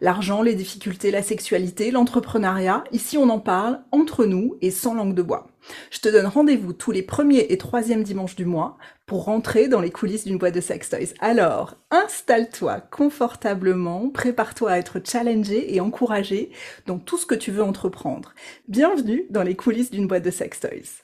L'argent, 0.00 0.42
les 0.42 0.54
difficultés, 0.54 1.10
la 1.10 1.22
sexualité, 1.22 1.90
l'entrepreneuriat, 1.90 2.84
ici 2.92 3.18
on 3.18 3.28
en 3.30 3.40
parle 3.40 3.80
entre 3.90 4.26
nous 4.26 4.56
et 4.60 4.70
sans 4.70 4.94
langue 4.94 5.14
de 5.14 5.22
bois. 5.22 5.48
Je 5.90 5.98
te 5.98 6.08
donne 6.08 6.26
rendez-vous 6.26 6.72
tous 6.72 6.92
les 6.92 7.02
premiers 7.02 7.46
et 7.50 7.58
troisièmes 7.58 8.04
dimanches 8.04 8.36
du 8.36 8.44
mois 8.44 8.78
pour 9.06 9.24
rentrer 9.24 9.66
dans 9.66 9.80
les 9.80 9.90
coulisses 9.90 10.24
d'une 10.24 10.38
boîte 10.38 10.54
de 10.54 10.60
sex 10.60 10.88
toys. 10.88 11.14
Alors, 11.18 11.74
installe-toi 11.90 12.80
confortablement, 12.92 14.08
prépare-toi 14.10 14.70
à 14.70 14.78
être 14.78 15.00
challengé 15.04 15.74
et 15.74 15.80
encouragé 15.80 16.50
dans 16.86 16.98
tout 16.98 17.18
ce 17.18 17.26
que 17.26 17.34
tu 17.34 17.50
veux 17.50 17.64
entreprendre. 17.64 18.34
Bienvenue 18.68 19.26
dans 19.30 19.42
les 19.42 19.56
coulisses 19.56 19.90
d'une 19.90 20.06
boîte 20.06 20.24
de 20.24 20.30
sex 20.30 20.60
toys. 20.60 21.02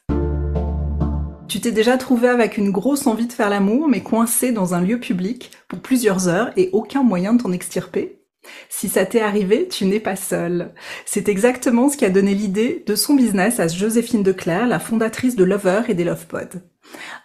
Tu 1.48 1.60
t'es 1.60 1.72
déjà 1.72 1.97
trouvé 1.98 2.28
avec 2.28 2.58
une 2.58 2.70
grosse 2.70 3.06
envie 3.06 3.27
de 3.27 3.32
faire 3.32 3.50
l'amour, 3.50 3.88
mais 3.88 4.02
coincé 4.02 4.52
dans 4.52 4.75
un 4.75 4.80
lieu 4.80 4.98
public 4.98 5.50
pour 5.69 5.80
plusieurs 5.80 6.28
heures 6.28 6.52
et 6.56 6.70
aucun 6.72 7.02
moyen 7.02 7.34
de 7.34 7.42
t'en 7.42 7.52
extirper? 7.52 8.23
Si 8.69 8.89
ça 8.89 9.06
t'est 9.06 9.20
arrivé, 9.20 9.69
tu 9.69 9.87
n'es 9.87 10.00
pas 10.00 10.17
seule. 10.17 10.73
C'est 11.05 11.28
exactement 11.28 11.89
ce 11.89 11.97
qui 11.97 12.05
a 12.05 12.11
donné 12.11 12.34
l'idée 12.34 12.83
de 12.87 12.95
son 12.95 13.14
business 13.14 13.61
à 13.61 13.69
Joséphine 13.69 14.23
Declerc, 14.23 14.67
la 14.67 14.78
fondatrice 14.78 15.37
de 15.37 15.45
Lover 15.45 15.83
et 15.89 15.95
des 15.95 16.05
Lovepod. 16.05 16.62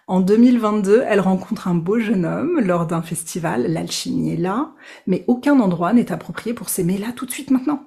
En 0.08 0.22
2022, 0.22 1.04
elle 1.08 1.20
rencontre 1.20 1.68
un 1.68 1.76
beau 1.76 2.00
jeune 2.00 2.26
homme 2.26 2.60
lors 2.62 2.88
d'un 2.88 3.02
festival, 3.02 3.72
l'alchimie 3.72 4.34
est 4.34 4.38
là, 4.38 4.74
mais 5.06 5.24
aucun 5.28 5.60
endroit 5.60 5.94
n'est 5.94 6.12
approprié 6.12 6.54
pour 6.54 6.70
s'aimer 6.70 6.98
là 6.98 7.12
tout 7.16 7.26
de 7.26 7.32
suite 7.32 7.52
maintenant. 7.52 7.84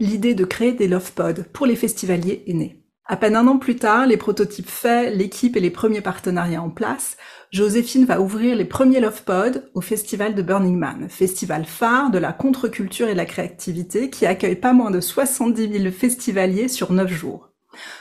L'idée 0.00 0.34
de 0.34 0.44
créer 0.44 0.72
des 0.72 0.88
Lovepod 0.88 1.46
pour 1.52 1.66
les 1.66 1.76
festivaliers 1.76 2.42
est 2.46 2.54
née. 2.54 2.81
À 3.04 3.16
peine 3.16 3.34
un 3.34 3.48
an 3.48 3.58
plus 3.58 3.74
tard, 3.74 4.06
les 4.06 4.16
prototypes 4.16 4.70
faits, 4.70 5.12
l'équipe 5.16 5.56
et 5.56 5.60
les 5.60 5.70
premiers 5.70 6.00
partenariats 6.00 6.62
en 6.62 6.70
place, 6.70 7.16
Joséphine 7.50 8.04
va 8.04 8.20
ouvrir 8.20 8.54
les 8.54 8.64
premiers 8.64 9.00
Love 9.00 9.24
Pod 9.24 9.68
au 9.74 9.80
festival 9.80 10.36
de 10.36 10.42
Burning 10.42 10.78
Man, 10.78 11.08
festival 11.08 11.64
phare 11.64 12.12
de 12.12 12.18
la 12.18 12.32
contre-culture 12.32 13.08
et 13.08 13.12
de 13.12 13.16
la 13.16 13.26
créativité 13.26 14.08
qui 14.08 14.24
accueille 14.24 14.54
pas 14.54 14.72
moins 14.72 14.92
de 14.92 15.00
70 15.00 15.80
000 15.80 15.92
festivaliers 15.92 16.68
sur 16.68 16.92
9 16.92 17.10
jours. 17.12 17.48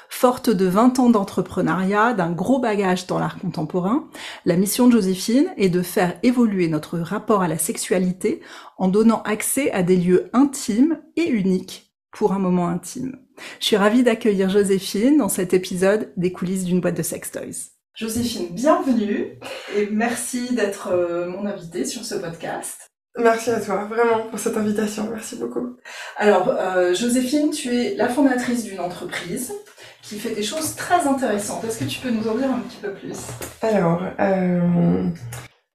Forte 0.07 0.51
de 0.51 0.67
20 0.67 0.99
ans 0.99 1.09
d'entrepreneuriat, 1.09 2.13
d'un 2.13 2.31
gros 2.31 2.59
bagage 2.59 3.07
dans 3.07 3.17
l'art 3.17 3.39
contemporain, 3.39 4.07
la 4.45 4.55
mission 4.55 4.85
de 4.85 4.91
Joséphine 4.91 5.51
est 5.57 5.69
de 5.69 5.81
faire 5.81 6.19
évoluer 6.21 6.67
notre 6.67 6.99
rapport 6.99 7.41
à 7.41 7.47
la 7.47 7.57
sexualité 7.57 8.41
en 8.77 8.87
donnant 8.87 9.23
accès 9.23 9.71
à 9.71 9.81
des 9.81 9.97
lieux 9.97 10.29
intimes 10.33 10.99
et 11.15 11.27
uniques 11.27 11.91
pour 12.11 12.33
un 12.33 12.39
moment 12.39 12.67
intime. 12.67 13.17
Je 13.59 13.65
suis 13.65 13.77
ravie 13.77 14.03
d'accueillir 14.03 14.49
Joséphine 14.49 15.17
dans 15.17 15.29
cet 15.29 15.53
épisode 15.53 16.11
des 16.17 16.31
coulisses 16.31 16.63
d'une 16.63 16.81
boîte 16.81 16.97
de 16.97 17.03
sex 17.03 17.31
toys. 17.31 17.71
Joséphine, 17.93 18.47
bienvenue 18.51 19.37
et 19.75 19.89
merci 19.91 20.55
d'être 20.55 20.89
euh, 20.91 21.27
mon 21.29 21.45
invitée 21.45 21.85
sur 21.85 22.05
ce 22.05 22.15
podcast. 22.15 22.89
Merci 23.17 23.49
à 23.49 23.59
toi, 23.59 23.83
vraiment, 23.89 24.27
pour 24.29 24.39
cette 24.39 24.55
invitation. 24.55 25.09
Merci 25.11 25.35
beaucoup. 25.35 25.75
Alors, 26.15 26.47
euh, 26.47 26.93
Joséphine, 26.93 27.49
tu 27.51 27.75
es 27.75 27.95
la 27.95 28.07
fondatrice 28.07 28.63
d'une 28.63 28.79
entreprise 28.79 29.53
qui 30.01 30.17
fait 30.17 30.33
des 30.33 30.43
choses 30.43 30.75
très 30.75 31.05
intéressantes. 31.07 31.63
Est-ce 31.65 31.79
que 31.79 31.83
tu 31.83 31.99
peux 31.99 32.09
nous 32.09 32.27
en 32.27 32.35
dire 32.35 32.49
un 32.49 32.59
petit 32.59 32.77
peu 32.81 32.93
plus? 32.93 33.17
Alors, 33.61 34.01
euh, 34.19 35.09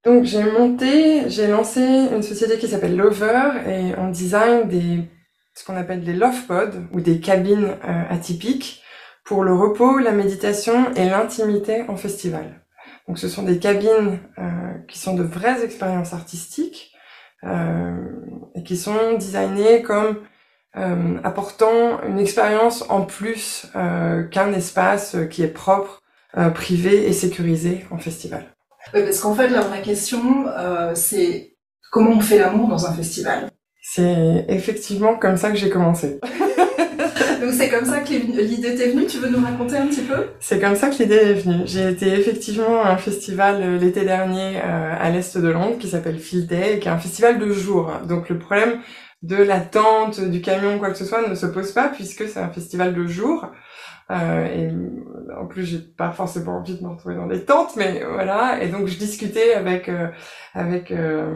donc 0.04 0.24
j'ai 0.24 0.44
monté, 0.44 1.28
j'ai 1.28 1.46
lancé 1.48 1.80
une 1.80 2.22
société 2.22 2.56
qui 2.56 2.68
s'appelle 2.68 2.96
Lover 2.96 3.50
et 3.66 3.98
on 3.98 4.08
design 4.08 4.68
des 4.68 5.00
ce 5.56 5.64
qu'on 5.64 5.76
appelle 5.76 6.04
des 6.04 6.12
love 6.12 6.46
pods 6.46 6.82
ou 6.92 7.00
des 7.00 7.18
cabines 7.18 7.76
atypiques 8.10 8.82
pour 9.24 9.42
le 9.42 9.52
repos, 9.52 9.98
la 9.98 10.12
méditation 10.12 10.92
et 10.94 11.08
l'intimité 11.08 11.84
en 11.88 11.96
festival. 11.96 12.60
Donc 13.08 13.18
ce 13.18 13.28
sont 13.28 13.42
des 13.42 13.58
cabines 13.58 14.18
euh, 14.38 14.74
qui 14.88 14.98
sont 14.98 15.14
de 15.14 15.22
vraies 15.22 15.64
expériences 15.64 16.12
artistiques 16.12 16.92
euh, 17.44 17.96
et 18.54 18.62
qui 18.62 18.76
sont 18.76 19.14
designées 19.14 19.82
comme 19.82 20.18
euh, 20.76 21.18
apportant 21.22 22.02
une 22.02 22.18
expérience 22.18 22.84
en 22.88 23.02
plus 23.02 23.70
qu'un 23.72 24.52
espace 24.52 25.16
qui 25.30 25.42
est 25.42 25.48
propre, 25.48 26.02
privé 26.54 27.08
et 27.08 27.14
sécurisé 27.14 27.86
en 27.90 27.96
festival. 27.96 28.44
Oui, 28.92 29.02
parce 29.02 29.20
qu'en 29.20 29.34
fait, 29.34 29.48
la 29.48 29.62
vraie 29.62 29.80
question, 29.80 30.46
c'est 30.94 31.56
comment 31.90 32.10
on 32.10 32.20
fait 32.20 32.38
l'amour 32.38 32.68
dans 32.68 32.86
un 32.86 32.92
festival? 32.92 33.48
C'est 33.96 34.44
effectivement 34.48 35.16
comme 35.16 35.38
ça 35.38 35.50
que 35.50 35.56
j'ai 35.56 35.70
commencé. 35.70 36.20
Donc 37.40 37.52
c'est 37.52 37.70
comme 37.70 37.86
ça 37.86 38.00
que 38.00 38.10
l'idée 38.10 38.74
t'est 38.74 38.90
venue, 38.90 39.06
tu 39.06 39.16
veux 39.16 39.30
nous 39.30 39.42
raconter 39.42 39.78
un 39.78 39.86
petit 39.86 40.02
peu? 40.02 40.26
C'est 40.38 40.60
comme 40.60 40.76
ça 40.76 40.90
que 40.90 40.96
l'idée 41.02 41.14
est 41.14 41.32
venue. 41.32 41.62
J'ai 41.64 41.88
été 41.88 42.08
effectivement 42.08 42.82
à 42.82 42.90
un 42.90 42.98
festival 42.98 43.62
euh, 43.62 43.78
l'été 43.78 44.04
dernier 44.04 44.58
euh, 44.58 44.92
à 45.00 45.08
l'est 45.08 45.38
de 45.38 45.48
Londres 45.48 45.78
qui 45.78 45.88
s'appelle 45.88 46.18
Field 46.18 46.46
Day, 46.46 46.78
qui 46.78 46.88
est 46.88 46.90
un 46.90 46.98
festival 46.98 47.38
de 47.38 47.50
jour. 47.50 47.90
Donc 48.06 48.28
le 48.28 48.38
problème 48.38 48.80
de 49.22 49.36
la 49.36 49.60
tente, 49.60 50.20
du 50.20 50.42
camion, 50.42 50.78
quoi 50.78 50.90
que 50.90 50.98
ce 50.98 51.06
soit, 51.06 51.26
ne 51.26 51.34
se 51.34 51.46
pose 51.46 51.72
pas 51.72 51.88
puisque 51.88 52.28
c'est 52.28 52.40
un 52.40 52.50
festival 52.50 52.94
de 52.94 53.06
jour. 53.06 53.50
Euh, 54.10 54.46
et 54.46 55.34
en 55.34 55.46
plus, 55.46 55.64
j'ai 55.64 55.78
pas 55.78 56.12
forcément 56.12 56.58
envie 56.58 56.78
de 56.78 56.84
me 56.84 56.90
retrouver 56.90 57.16
dans 57.16 57.26
des 57.26 57.44
tentes, 57.44 57.76
mais 57.76 58.04
voilà. 58.04 58.62
Et 58.62 58.68
donc, 58.68 58.86
je 58.86 58.98
discutais 58.98 59.54
avec 59.54 59.88
euh, 59.88 60.08
avec 60.54 60.92
euh, 60.92 61.34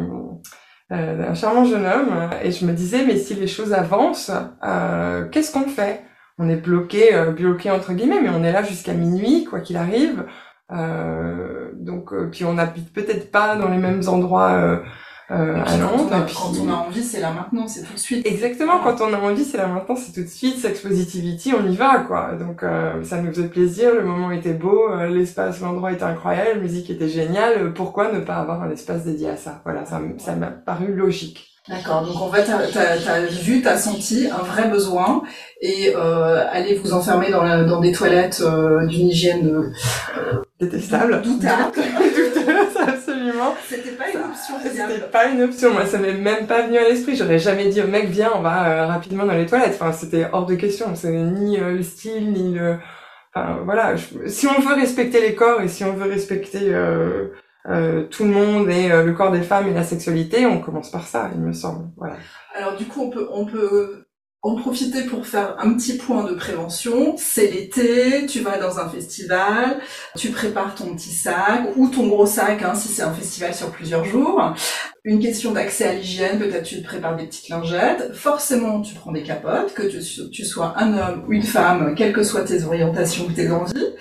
un 0.90 1.34
charmant 1.34 1.64
jeune 1.64 1.86
homme 1.86 2.30
et 2.42 2.50
je 2.50 2.64
me 2.66 2.72
disais 2.72 3.04
mais 3.06 3.16
si 3.16 3.34
les 3.34 3.46
choses 3.46 3.72
avancent, 3.72 4.32
euh, 4.64 5.28
qu'est-ce 5.28 5.52
qu'on 5.52 5.68
fait? 5.68 6.02
On 6.38 6.48
est 6.48 6.56
bloqué, 6.56 7.14
euh, 7.14 7.32
bloqué 7.32 7.70
entre 7.70 7.92
guillemets, 7.92 8.20
mais 8.20 8.30
on 8.30 8.42
est 8.42 8.52
là 8.52 8.62
jusqu'à 8.62 8.94
minuit 8.94 9.44
quoi 9.44 9.60
qu'il 9.60 9.76
arrive. 9.76 10.24
Euh, 10.72 11.70
donc 11.74 12.12
puis 12.30 12.44
on 12.44 12.54
n'habite 12.54 12.92
peut-être 12.92 13.30
pas 13.30 13.56
dans 13.56 13.68
les 13.68 13.78
mêmes 13.78 14.02
endroits 14.06 14.80
euh, 15.30 15.62
à 15.64 15.76
Londres. 15.76 16.26
Quand, 16.34 16.52
on 16.60 16.68
a, 16.68 16.74
envie, 16.74 17.02
c'est 17.02 17.20
là 17.20 17.32
maintenant, 17.32 17.68
c'est 17.68 17.82
tout 17.82 17.94
de 17.94 17.98
suite. 17.98 18.26
Exactement, 18.26 18.80
quand 18.82 19.00
on 19.00 19.12
a 19.12 19.18
envie, 19.18 19.44
c'est 19.44 19.58
là 19.58 19.66
maintenant, 19.66 19.96
c'est 19.96 20.12
tout 20.12 20.22
de 20.22 20.28
suite. 20.28 20.58
Sex 20.58 20.80
Positivity, 20.80 21.52
on 21.54 21.68
y 21.68 21.76
va, 21.76 21.98
quoi. 22.00 22.32
Donc 22.38 22.62
euh, 22.62 23.04
ça 23.04 23.20
nous 23.20 23.32
faisait 23.32 23.48
plaisir, 23.48 23.94
le 23.94 24.02
moment 24.02 24.30
était 24.30 24.54
beau, 24.54 24.90
euh, 24.90 25.08
l'espace, 25.08 25.60
l'endroit 25.60 25.92
était 25.92 26.04
incroyable, 26.04 26.50
la 26.54 26.60
musique 26.60 26.90
était 26.90 27.08
géniale. 27.08 27.72
Pourquoi 27.74 28.12
ne 28.12 28.20
pas 28.20 28.36
avoir 28.36 28.62
un 28.62 28.70
espace 28.70 29.04
dédié 29.04 29.30
à 29.30 29.36
ça? 29.36 29.60
Voilà, 29.64 29.84
ça, 29.84 30.00
ça 30.19 30.34
m'a 30.34 30.48
paru 30.48 30.94
logique. 30.94 31.50
D'accord, 31.69 32.06
donc 32.06 32.16
en 32.20 32.30
fait, 32.32 32.44
t'as 32.72 33.12
as, 33.12 33.26
vu, 33.26 33.60
t'as 33.60 33.76
senti 33.76 34.28
un 34.28 34.42
vrai 34.42 34.69
besoin 34.69 35.22
et 35.60 35.92
euh, 35.94 36.42
allez 36.50 36.74
vous 36.76 36.94
enfermer 36.94 37.30
dans, 37.30 37.44
la, 37.44 37.64
dans 37.64 37.80
des 37.80 37.92
toilettes 37.92 38.42
euh, 38.44 38.86
d'une 38.86 39.08
hygiène 39.08 39.46
euh, 39.46 40.42
détestable, 40.58 41.20
doutable, 41.20 41.70
douteuse, 41.74 41.84
absolument. 43.30 43.54
C'était 43.68 43.91
pas 43.92 44.10
une 44.10 44.20
option. 44.20 44.54
C'était 44.62 44.98
pas 45.10 45.26
une 45.26 45.42
option. 45.42 45.72
Moi, 45.72 45.86
ça 45.86 45.98
m'est 45.98 46.14
même 46.14 46.46
pas 46.46 46.62
venu 46.62 46.78
à 46.78 46.88
l'esprit. 46.88 47.16
J'aurais 47.16 47.38
jamais 47.38 47.68
dit, 47.68 47.82
mec, 47.82 48.06
viens, 48.06 48.32
on 48.34 48.41
va 48.41 48.68
euh, 48.68 48.86
rapidement 48.86 49.24
dans 49.24 49.34
les 49.34 49.46
toilettes. 49.46 49.76
Enfin, 49.80 49.92
c'était 49.92 50.26
hors 50.32 50.46
de 50.46 50.54
question. 50.54 50.94
C'est 50.94 51.10
ni 51.12 51.58
euh, 51.58 51.72
le 51.72 51.82
style, 51.82 52.32
ni 52.32 52.55
le. 52.55 52.78
Enfin, 53.34 53.60
voilà. 53.64 53.94
Si 54.26 54.46
on 54.46 54.60
veut 54.60 54.75
respecter 54.75 55.20
les 55.20 55.34
corps 55.34 55.60
et 55.60 55.69
si 55.69 55.84
on 55.84 55.93
veut 55.94 56.08
respecter 56.08 56.75
euh, 56.75 57.28
euh, 57.69 58.05
tout 58.05 58.25
le 58.25 58.31
monde 58.31 58.69
et 58.70 58.88
le 58.88 59.12
corps 59.12 59.31
des 59.31 59.43
femmes 59.43 59.69
et 59.69 59.75
la 59.75 59.84
sexualité, 59.84 60.46
on 60.46 60.60
commence 60.60 60.90
par 60.90 61.06
ça, 61.06 61.31
il 61.34 61.40
me 61.40 61.52
semble. 61.52 61.90
Voilà. 61.96 62.16
Alors 62.55 62.76
du 62.76 62.87
coup, 62.87 63.02
on 63.02 63.10
peut, 63.10 63.28
on 63.31 63.46
peut 63.46 64.05
en 64.42 64.54
profiter 64.54 65.02
pour 65.02 65.26
faire 65.26 65.56
un 65.58 65.75
petit 65.75 65.98
point 65.98 66.25
de 66.25 66.34
prévention. 66.34 67.14
C'est 67.19 67.50
l'été, 67.50 68.25
tu 68.26 68.40
vas 68.40 68.58
dans 68.58 68.78
un 68.78 68.88
festival, 68.88 69.81
tu 70.16 70.31
prépares 70.31 70.75
ton 70.75 70.94
petit 70.94 71.12
sac 71.12 71.76
ou 71.76 71.88
ton 71.88 72.06
gros 72.06 72.26
sac 72.26 72.62
hein, 72.62 72.75
si 72.75 72.88
c'est 72.88 73.02
un 73.02 73.12
festival 73.12 73.54
sur 73.54 73.70
plusieurs 73.70 74.04
jours. 74.04 74.54
Une 75.04 75.20
question 75.20 75.52
d'accès 75.52 75.84
à 75.84 75.92
l'hygiène, 75.92 76.38
peut-être 76.38 76.64
tu 76.64 76.81
te 76.81 76.87
prépares 76.87 77.16
des 77.16 77.26
petites 77.26 77.48
lingettes. 77.50 78.14
Forcément, 78.14 78.81
tu 78.81 78.94
prends 78.94 79.12
des 79.12 79.22
capotes, 79.22 79.75
que 79.75 79.82
tu, 79.82 80.31
tu 80.31 80.44
sois 80.44 80.75
un 80.76 80.96
homme 80.96 81.25
ou 81.28 81.32
une 81.32 81.43
femme, 81.43 81.94
quelles 81.94 82.12
que 82.12 82.22
soient 82.22 82.44
tes 82.44 82.64
orientations 82.64 83.26
ou 83.26 83.32
tes 83.32 83.50
envies. 83.50 83.94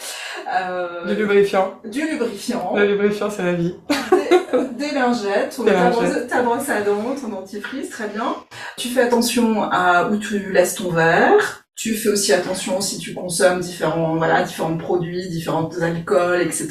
Euh, 0.54 1.06
du 1.06 1.16
lubrifiant. 1.16 1.80
Du 1.86 2.10
lubrifiant. 2.10 2.74
Le 2.76 2.86
lubrifiant, 2.88 3.30
c'est 3.30 3.44
la 3.44 3.54
vie. 3.54 3.76
Des, 4.30 4.88
des 4.88 4.92
lingettes, 4.94 5.60
ta, 5.66 5.90
Brosse, 5.90 6.28
ta, 6.28 6.42
brosse, 6.42 6.70
à 6.70 6.82
dents, 6.82 7.16
ton 7.20 7.30
dentifrice, 7.30 7.90
très 7.90 8.08
bien. 8.08 8.36
Tu 8.78 8.90
fais 8.90 9.02
attention 9.02 9.64
à 9.64 10.10
où 10.10 10.18
tu 10.18 10.52
laisses 10.52 10.76
ton 10.76 10.92
verre. 10.92 11.64
Tu 11.76 11.96
fais 11.96 12.10
aussi 12.10 12.34
attention 12.34 12.82
si 12.82 12.98
tu 12.98 13.14
consommes 13.14 13.62
différents, 13.62 14.18
voilà, 14.18 14.44
différents 14.44 14.76
produits, 14.76 15.30
différents 15.30 15.70
alcools, 15.82 16.42
etc. 16.42 16.68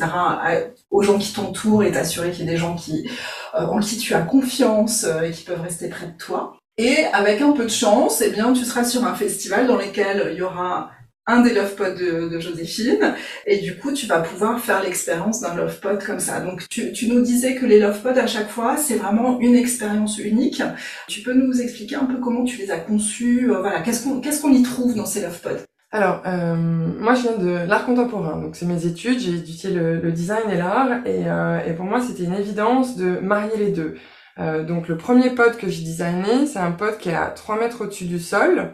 aux 0.91 1.03
gens 1.03 1.19
qui 1.19 1.33
t'entourent 1.33 1.83
et 1.83 1.93
t'assurer 1.93 2.31
qu'il 2.31 2.45
y 2.45 2.49
a 2.49 2.53
des 2.53 2.59
gens 2.59 2.75
qui, 2.75 3.11
euh, 3.55 3.65
en 3.65 3.81
qui 3.81 3.97
tu 3.97 4.15
as 4.15 4.21
confiance 4.21 5.05
euh, 5.05 5.23
et 5.23 5.31
qui 5.31 5.45
peuvent 5.45 5.63
rester 5.63 5.89
près 5.89 6.09
de 6.09 6.17
toi. 6.19 6.59
Et 6.77 7.07
avec 7.15 7.41
un 7.41 7.53
peu 7.53 7.65
de 7.65 7.71
chance, 7.71 8.21
eh 8.21 8.29
bien, 8.31 8.53
tu 8.53 8.67
seras 8.67 8.85
sur 8.85 9.05
un 9.05 9.15
festival 9.15 9.67
dans 9.67 9.77
lequel 9.77 10.29
il 10.33 10.39
y 10.39 10.43
aura 10.43 10.91
un 11.29 11.43
des 11.43 11.55
love 11.55 11.77
pods 11.77 11.95
de, 11.95 12.41
Joséphine, 12.41 13.15
et 13.47 13.59
du 13.59 13.77
coup, 13.77 13.93
tu 13.93 14.07
vas 14.07 14.21
pouvoir 14.21 14.59
faire 14.59 14.83
l'expérience 14.83 15.41
d'un 15.41 15.55
love 15.55 15.79
pod 15.79 16.03
comme 16.03 16.19
ça. 16.19 16.41
Donc, 16.41 16.69
tu, 16.69 16.91
tu, 16.93 17.09
nous 17.09 17.21
disais 17.21 17.55
que 17.55 17.67
les 17.67 17.79
love 17.79 18.03
pods, 18.03 18.19
à 18.19 18.27
chaque 18.27 18.49
fois, 18.49 18.77
c'est 18.77 18.97
vraiment 18.97 19.39
une 19.39 19.55
expérience 19.55 20.19
unique. 20.19 20.63
Tu 21.07 21.21
peux 21.21 21.35
nous 21.35 21.61
expliquer 21.61 21.95
un 21.95 22.07
peu 22.07 22.19
comment 22.19 22.45
tu 22.45 22.57
les 22.57 22.71
as 22.73 22.79
conçus 22.79 23.51
euh, 23.51 23.61
Voilà, 23.61 23.81
qu'est-ce 23.83 24.03
qu'on 24.03 24.21
qu'est-ce 24.21 24.43
qu'on 24.43 24.53
y 24.53 24.63
trouve 24.63 24.97
dans 24.97 25.07
ces 25.07 25.21
love 25.21 25.41
pods 25.41 25.65
alors, 25.91 26.21
euh, 26.27 26.55
moi, 26.55 27.15
je 27.15 27.23
viens 27.23 27.39
de 27.39 27.67
l'art 27.67 27.87
contemporain, 27.87 28.39
donc 28.39 28.57
c'est 28.57 28.67
mes 28.67 28.85
études. 28.85 29.21
J'ai 29.21 29.37
étudié 29.37 29.71
le, 29.71 30.13
design 30.13 30.51
et 30.51 30.59
l'art, 30.59 31.07
et, 31.07 31.23
euh, 31.27 31.61
et, 31.67 31.73
pour 31.73 31.87
moi, 31.87 32.03
c'était 32.03 32.25
une 32.25 32.35
évidence 32.35 32.97
de 32.97 33.19
marier 33.21 33.57
les 33.57 33.71
deux. 33.71 33.97
Euh, 34.39 34.65
donc, 34.65 34.89
le 34.89 34.97
premier 34.97 35.31
pod 35.31 35.57
que 35.57 35.69
j'ai 35.69 35.83
designé, 35.83 36.47
c'est 36.47 36.59
un 36.59 36.73
pod 36.73 36.99
qui 36.99 37.09
est 37.09 37.15
à 37.15 37.29
3 37.29 37.59
mètres 37.59 37.83
au-dessus 37.83 38.05
du 38.05 38.19
sol, 38.19 38.73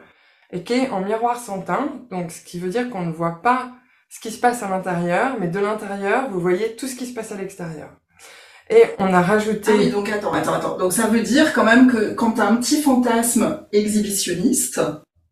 et 0.52 0.62
qui 0.62 0.74
est 0.74 0.90
en 0.90 1.00
miroir 1.00 1.38
sans 1.38 1.60
teint, 1.60 1.88
donc 2.10 2.30
ce 2.30 2.44
qui 2.44 2.58
veut 2.58 2.70
dire 2.70 2.90
qu'on 2.90 3.06
ne 3.06 3.12
voit 3.12 3.42
pas 3.42 3.72
ce 4.08 4.20
qui 4.20 4.30
se 4.30 4.38
passe 4.38 4.62
à 4.62 4.68
l'intérieur, 4.68 5.36
mais 5.40 5.48
de 5.48 5.58
l'intérieur, 5.58 6.30
vous 6.30 6.40
voyez 6.40 6.76
tout 6.76 6.86
ce 6.86 6.94
qui 6.94 7.06
se 7.06 7.14
passe 7.14 7.32
à 7.32 7.36
l'extérieur. 7.36 7.88
Et 8.70 8.82
on 8.98 9.12
a 9.12 9.20
rajouté... 9.20 9.72
Ah 9.74 9.78
oui, 9.78 9.90
donc 9.90 10.08
attends, 10.08 10.32
attends, 10.32 10.54
attends. 10.54 10.78
Donc 10.78 10.92
ça 10.92 11.06
veut 11.08 11.20
dire 11.20 11.52
quand 11.52 11.64
même 11.64 11.90
que 11.90 12.14
quand 12.14 12.32
tu 12.32 12.40
as 12.40 12.46
un 12.46 12.56
petit 12.56 12.80
fantasme 12.80 13.66
exhibitionniste, 13.72 14.80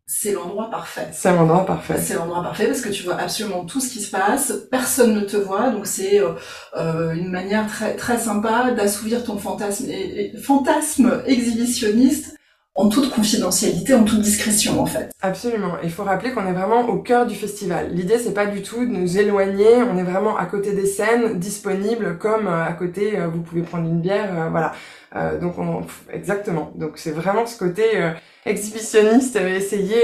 c'est 0.05 0.33
l'endroit 0.33 0.69
parfait. 0.69 1.07
C'est 1.13 1.31
l'endroit 1.31 1.65
parfait. 1.65 1.97
C'est 1.97 2.13
l'endroit 2.13 2.43
parfait 2.43 2.67
parce 2.67 2.81
que 2.81 2.89
tu 2.89 3.03
vois 3.03 3.15
absolument 3.15 3.65
tout 3.65 3.79
ce 3.79 3.89
qui 3.89 4.01
se 4.01 4.11
passe, 4.11 4.53
personne 4.69 5.15
ne 5.15 5.21
te 5.21 5.37
voit, 5.37 5.69
donc 5.69 5.87
c'est 5.87 6.19
euh, 6.19 6.33
euh 6.75 7.13
une 7.13 7.31
manière 7.31 7.67
très 7.67 7.95
très 7.95 8.17
sympa 8.17 8.71
d'assouvir 8.71 9.23
ton 9.23 9.37
fantasme, 9.37 9.89
et, 9.89 10.33
fantasme 10.37 11.23
exhibitionniste 11.25 12.35
en 12.75 12.89
toute 12.89 13.11
confidentialité, 13.11 13.93
en 13.93 14.03
toute 14.03 14.21
discrétion 14.21 14.81
en 14.81 14.85
fait. 14.85 15.11
Absolument. 15.21 15.73
Il 15.83 15.91
faut 15.91 16.03
rappeler 16.03 16.31
qu'on 16.31 16.47
est 16.47 16.53
vraiment 16.53 16.87
au 16.89 16.97
cœur 16.97 17.27
du 17.27 17.35
festival. 17.35 17.93
L'idée 17.93 18.17
c'est 18.17 18.33
pas 18.33 18.47
du 18.47 18.63
tout 18.63 18.79
de 18.79 18.89
nous 18.89 19.17
éloigner, 19.19 19.83
on 19.83 19.97
est 19.97 20.03
vraiment 20.03 20.37
à 20.37 20.45
côté 20.45 20.73
des 20.73 20.87
scènes, 20.87 21.37
disponibles 21.39 22.17
comme 22.17 22.47
euh, 22.47 22.65
à 22.65 22.73
côté 22.73 23.19
euh, 23.19 23.27
vous 23.27 23.41
pouvez 23.41 23.61
prendre 23.61 23.87
une 23.87 24.01
bière, 24.01 24.29
euh, 24.33 24.49
voilà. 24.49 24.73
donc 25.39 25.59
on, 25.59 25.85
exactement. 26.11 26.71
Donc 26.75 26.93
c'est 26.95 27.11
vraiment 27.11 27.45
ce 27.45 27.57
côté 27.57 27.83
exhibitionniste, 28.45 29.35
essayer 29.35 30.01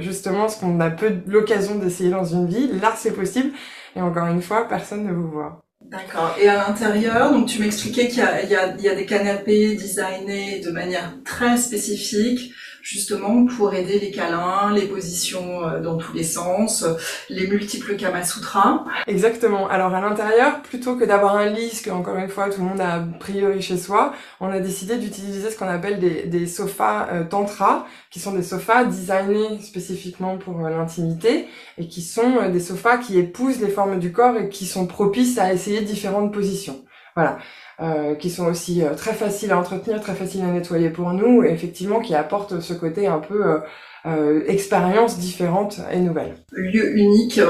justement 0.00 0.48
ce 0.48 0.58
qu'on 0.58 0.80
a 0.80 0.90
peu 0.90 1.12
l'occasion 1.26 1.76
d'essayer 1.76 2.10
dans 2.10 2.24
une 2.24 2.46
vie. 2.48 2.68
Là 2.80 2.94
c'est 2.96 3.12
possible 3.12 3.52
et 3.94 4.00
encore 4.02 4.26
une 4.26 4.42
fois 4.42 4.66
personne 4.68 5.06
ne 5.06 5.12
vous 5.12 5.28
voit. 5.28 5.61
D'accord. 5.92 6.34
Et 6.40 6.48
à 6.48 6.56
l'intérieur, 6.66 7.32
donc 7.32 7.46
tu 7.46 7.60
m'expliquais 7.60 8.08
qu'il 8.08 8.24
y 8.24 8.82
y 8.82 8.88
a 8.88 8.94
des 8.94 9.06
canapés 9.06 9.74
designés 9.74 10.60
de 10.60 10.70
manière 10.70 11.12
très 11.22 11.58
spécifique 11.58 12.54
justement 12.82 13.46
pour 13.46 13.72
aider 13.74 13.98
les 14.00 14.10
câlins, 14.10 14.72
les 14.74 14.86
positions 14.86 15.64
euh, 15.64 15.80
dans 15.80 15.96
tous 15.96 16.12
les 16.12 16.24
sens, 16.24 16.84
les 17.30 17.46
multiples 17.46 17.96
kamasutras. 17.96 18.84
Exactement. 19.06 19.68
Alors 19.68 19.94
à 19.94 20.00
l'intérieur, 20.00 20.60
plutôt 20.62 20.96
que 20.96 21.04
d'avoir 21.04 21.36
un 21.36 21.46
lit, 21.46 21.70
ce 21.70 21.82
que 21.82 21.90
encore 21.90 22.16
une 22.16 22.28
fois 22.28 22.50
tout 22.50 22.60
le 22.60 22.66
monde 22.66 22.80
a 22.80 23.04
priori 23.20 23.62
chez 23.62 23.78
soi, 23.78 24.12
on 24.40 24.50
a 24.50 24.58
décidé 24.58 24.96
d'utiliser 24.96 25.50
ce 25.50 25.56
qu'on 25.56 25.68
appelle 25.68 26.00
des, 26.00 26.24
des 26.24 26.46
sofas 26.46 27.08
euh, 27.12 27.24
tantra, 27.24 27.86
qui 28.10 28.18
sont 28.18 28.32
des 28.32 28.42
sofas 28.42 28.84
designés 28.84 29.60
spécifiquement 29.60 30.36
pour 30.36 30.66
euh, 30.66 30.70
l'intimité 30.70 31.46
et 31.78 31.86
qui 31.86 32.02
sont 32.02 32.50
des 32.50 32.60
sofas 32.60 32.98
qui 32.98 33.18
épousent 33.18 33.60
les 33.60 33.70
formes 33.70 34.00
du 34.00 34.12
corps 34.12 34.36
et 34.36 34.48
qui 34.48 34.66
sont 34.66 34.86
propices 34.86 35.38
à 35.38 35.52
essayer 35.52 35.82
différentes 35.82 36.32
positions. 36.32 36.82
Voilà. 37.14 37.38
Euh, 37.80 38.14
qui 38.14 38.30
sont 38.30 38.46
aussi 38.46 38.84
euh, 38.84 38.94
très 38.94 39.12
faciles 39.12 39.50
à 39.50 39.58
entretenir, 39.58 40.00
très 40.00 40.14
faciles 40.14 40.42
à 40.42 40.46
nettoyer 40.46 40.90
pour 40.90 41.12
nous, 41.14 41.42
et 41.42 41.50
effectivement 41.50 42.00
qui 42.00 42.14
apportent 42.14 42.60
ce 42.60 42.74
côté 42.74 43.08
un 43.08 43.18
peu 43.18 43.44
euh, 43.44 43.58
euh 44.06 44.44
expérience 44.46 45.18
différente 45.18 45.80
et 45.90 45.98
nouvelle. 45.98 46.34
Lieu 46.52 46.96
unique 46.96 47.40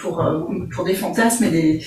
pour 0.00 0.24
pour 0.74 0.84
des 0.84 0.94
fantasmes 0.94 1.44
et 1.44 1.50
des 1.50 1.80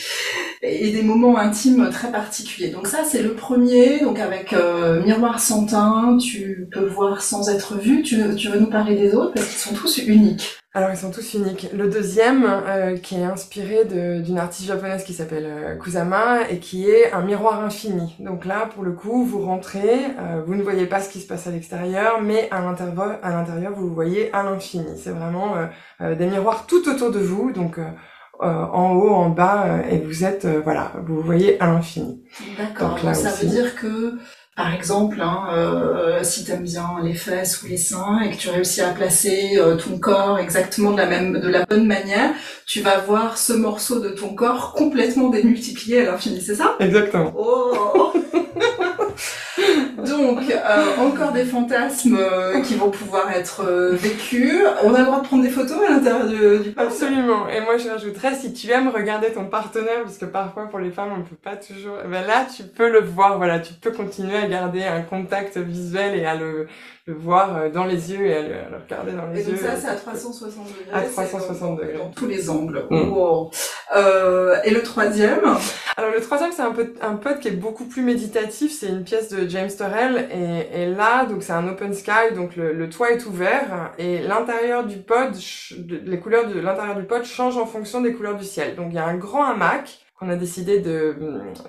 et 0.61 0.91
des 0.91 1.03
moments 1.03 1.37
intimes 1.37 1.89
très 1.91 2.11
particuliers. 2.11 2.69
Donc 2.69 2.87
ça 2.87 3.03
c'est 3.03 3.21
le 3.21 3.33
premier, 3.33 3.99
donc 3.99 4.19
avec 4.19 4.55
miroir 5.05 5.39
sans 5.39 5.65
teint, 5.65 6.17
tu 6.17 6.67
peux 6.71 6.85
voir 6.85 7.21
sans 7.21 7.49
être 7.49 7.75
vu. 7.77 8.01
Tu, 8.01 8.17
tu 8.35 8.49
veux 8.49 8.59
nous 8.59 8.69
parler 8.69 8.95
des 8.95 9.13
autres 9.13 9.33
parce 9.33 9.47
qu'ils 9.47 9.59
sont 9.59 9.75
tous 9.75 9.97
uniques. 9.99 10.59
Alors 10.75 10.89
ils 10.89 10.97
sont 10.97 11.09
tous 11.09 11.35
uniques. 11.35 11.69
Le 11.73 11.89
deuxième, 11.89 12.43
euh, 12.45 12.97
qui 12.97 13.15
est 13.15 13.23
inspiré 13.23 13.85
d'une 13.85 14.37
artiste 14.37 14.67
japonaise 14.67 15.05
qui 15.05 15.13
s'appelle 15.13 15.45
euh, 15.47 15.77
Kusama 15.77 16.49
et 16.49 16.59
qui 16.59 16.89
est 16.89 17.13
un 17.13 17.21
miroir 17.21 17.63
infini. 17.63 18.13
Donc 18.19 18.43
là, 18.43 18.67
pour 18.75 18.83
le 18.83 18.91
coup, 18.91 19.23
vous 19.23 19.39
rentrez, 19.39 20.01
euh, 20.19 20.41
vous 20.45 20.53
ne 20.53 20.61
voyez 20.61 20.85
pas 20.85 20.99
ce 20.99 21.09
qui 21.09 21.21
se 21.21 21.27
passe 21.27 21.47
à 21.47 21.51
l'extérieur, 21.51 22.21
mais 22.21 22.49
à 22.51 22.59
l'intérieur, 22.59 23.71
vous 23.73 23.87
voyez 23.93 24.33
à 24.33 24.43
l'infini. 24.43 24.97
C'est 24.97 25.11
vraiment 25.11 25.55
des 26.01 26.25
miroirs 26.25 26.65
tout 26.67 26.89
autour 26.89 27.09
de 27.09 27.19
vous, 27.19 27.53
donc 27.53 27.79
en 28.39 28.93
haut, 28.93 29.13
en 29.13 29.29
bas, 29.29 29.81
et 29.89 29.99
vous 29.99 30.23
êtes, 30.23 30.47
voilà, 30.63 30.91
vous 31.07 31.21
voyez 31.21 31.61
à 31.61 31.67
l'infini. 31.67 32.23
D'accord. 32.57 32.99
Donc, 33.01 33.15
ça 33.15 33.31
veut 33.31 33.47
dire 33.47 33.75
que 33.75 34.17
par 34.55 34.73
exemple, 34.73 35.19
hein, 35.19 35.47
euh, 35.51 36.23
si 36.23 36.45
tu 36.45 36.51
aimes 36.51 36.63
bien 36.63 36.87
les 37.03 37.13
fesses 37.13 37.61
ou 37.61 37.67
les 37.67 37.75
seins 37.75 38.21
et 38.21 38.31
que 38.31 38.37
tu 38.37 38.49
réussis 38.49 38.79
à 38.79 38.91
placer 38.91 39.57
euh, 39.57 39.75
ton 39.75 39.99
corps 39.99 40.39
exactement 40.39 40.91
de 40.91 40.97
la 40.97 41.07
même, 41.07 41.41
de 41.41 41.49
la 41.49 41.65
bonne 41.65 41.85
manière, 41.85 42.31
tu 42.65 42.79
vas 42.79 42.99
voir 42.99 43.37
ce 43.37 43.51
morceau 43.51 43.99
de 43.99 44.09
ton 44.09 44.33
corps 44.33 44.71
complètement 44.71 45.29
démultiplié 45.29 46.07
à 46.07 46.11
l'infini, 46.11 46.39
c'est 46.39 46.55
ça? 46.55 46.77
Exactement. 46.79 47.33
Oh 47.37 48.13
Donc, 50.17 50.39
euh, 50.49 50.97
encore 50.99 51.31
des 51.31 51.45
fantasmes 51.45 52.17
euh, 52.19 52.61
qui 52.61 52.75
vont 52.75 52.89
pouvoir 52.89 53.31
être 53.31 53.63
euh, 53.65 53.91
vécus. 53.93 54.61
On 54.83 54.93
a 54.93 54.99
le 54.99 55.05
droit 55.05 55.21
de 55.21 55.25
prendre 55.27 55.43
des 55.43 55.49
photos 55.49 55.77
à 55.87 55.91
l'intérieur 55.91 56.27
du, 56.27 56.69
du 56.69 56.73
Absolument. 56.77 57.47
Et 57.49 57.61
moi, 57.61 57.77
je 57.77 57.89
rajouterais, 57.89 58.35
si 58.35 58.53
tu 58.53 58.69
aimes 58.71 58.89
regarder 58.89 59.31
ton 59.31 59.45
partenaire, 59.45 60.03
parce 60.03 60.17
que 60.17 60.25
parfois, 60.25 60.67
pour 60.67 60.79
les 60.79 60.91
femmes, 60.91 61.09
on 61.13 61.17
ne 61.17 61.23
peut 61.23 61.35
pas 61.35 61.55
toujours... 61.55 61.97
Eh 62.03 62.07
ben 62.07 62.25
là, 62.25 62.45
tu 62.55 62.63
peux 62.63 62.89
le 62.89 63.01
voir, 63.01 63.37
voilà, 63.37 63.59
tu 63.59 63.73
peux 63.73 63.91
continuer 63.91 64.37
à 64.37 64.47
garder 64.47 64.83
un 64.83 65.01
contact 65.01 65.57
visuel 65.57 66.17
et 66.17 66.25
à 66.25 66.35
le, 66.35 66.67
le 67.07 67.13
voir 67.13 67.55
euh, 67.55 67.69
dans 67.69 67.85
les 67.85 68.11
yeux 68.11 68.25
et 68.25 68.35
à 68.35 68.41
le, 68.41 68.77
regarder 68.83 69.11
dans 69.11 69.27
les 69.27 69.41
yeux. 69.41 69.49
Et 69.49 69.51
donc 69.51 69.59
ça, 69.59 69.75
c'est 69.75 69.87
à 69.87 69.95
360 69.95 70.65
degrés. 70.65 70.91
À 70.91 71.01
360 71.03 71.77
degrés. 71.77 71.97
Dans 71.99 72.09
tous 72.09 72.25
les 72.25 72.49
angles. 72.49 72.87
Mm. 72.89 73.13
Euh, 73.95 74.57
et 74.63 74.71
le 74.71 74.81
troisième? 74.81 75.41
Alors 75.97 76.11
le 76.11 76.19
troisième, 76.19 76.51
c'est 76.51 76.63
un, 76.63 76.71
peu, 76.71 76.93
un 77.01 77.15
pod 77.15 77.39
qui 77.39 77.49
est 77.49 77.51
beaucoup 77.51 77.85
plus 77.85 78.01
méditatif. 78.01 78.71
C'est 78.71 78.87
une 78.87 79.03
pièce 79.03 79.29
de 79.29 79.47
James 79.47 79.69
Turrell. 79.69 80.29
Et, 80.31 80.81
et 80.81 80.85
là, 80.87 81.25
donc 81.25 81.43
c'est 81.43 81.53
un 81.53 81.67
open 81.67 81.93
sky, 81.93 82.33
donc 82.35 82.55
le, 82.55 82.73
le 82.73 82.89
toit 82.89 83.11
est 83.11 83.23
ouvert. 83.27 83.91
Et 83.99 84.19
l'intérieur 84.23 84.83
du 84.83 84.97
pod, 84.97 85.35
les 85.87 86.19
couleurs 86.19 86.47
de 86.47 86.59
l'intérieur 86.59 86.95
du 86.95 87.03
pod 87.03 87.23
changent 87.23 87.57
en 87.57 87.67
fonction 87.67 88.01
des 88.01 88.13
couleurs 88.13 88.35
du 88.35 88.45
ciel. 88.45 88.75
Donc 88.75 88.87
il 88.89 88.95
y 88.95 88.99
a 88.99 89.05
un 89.05 89.15
grand 89.15 89.43
hamac 89.43 90.04
qu'on 90.17 90.29
a 90.29 90.35
décidé 90.37 90.79
de, 90.79 91.15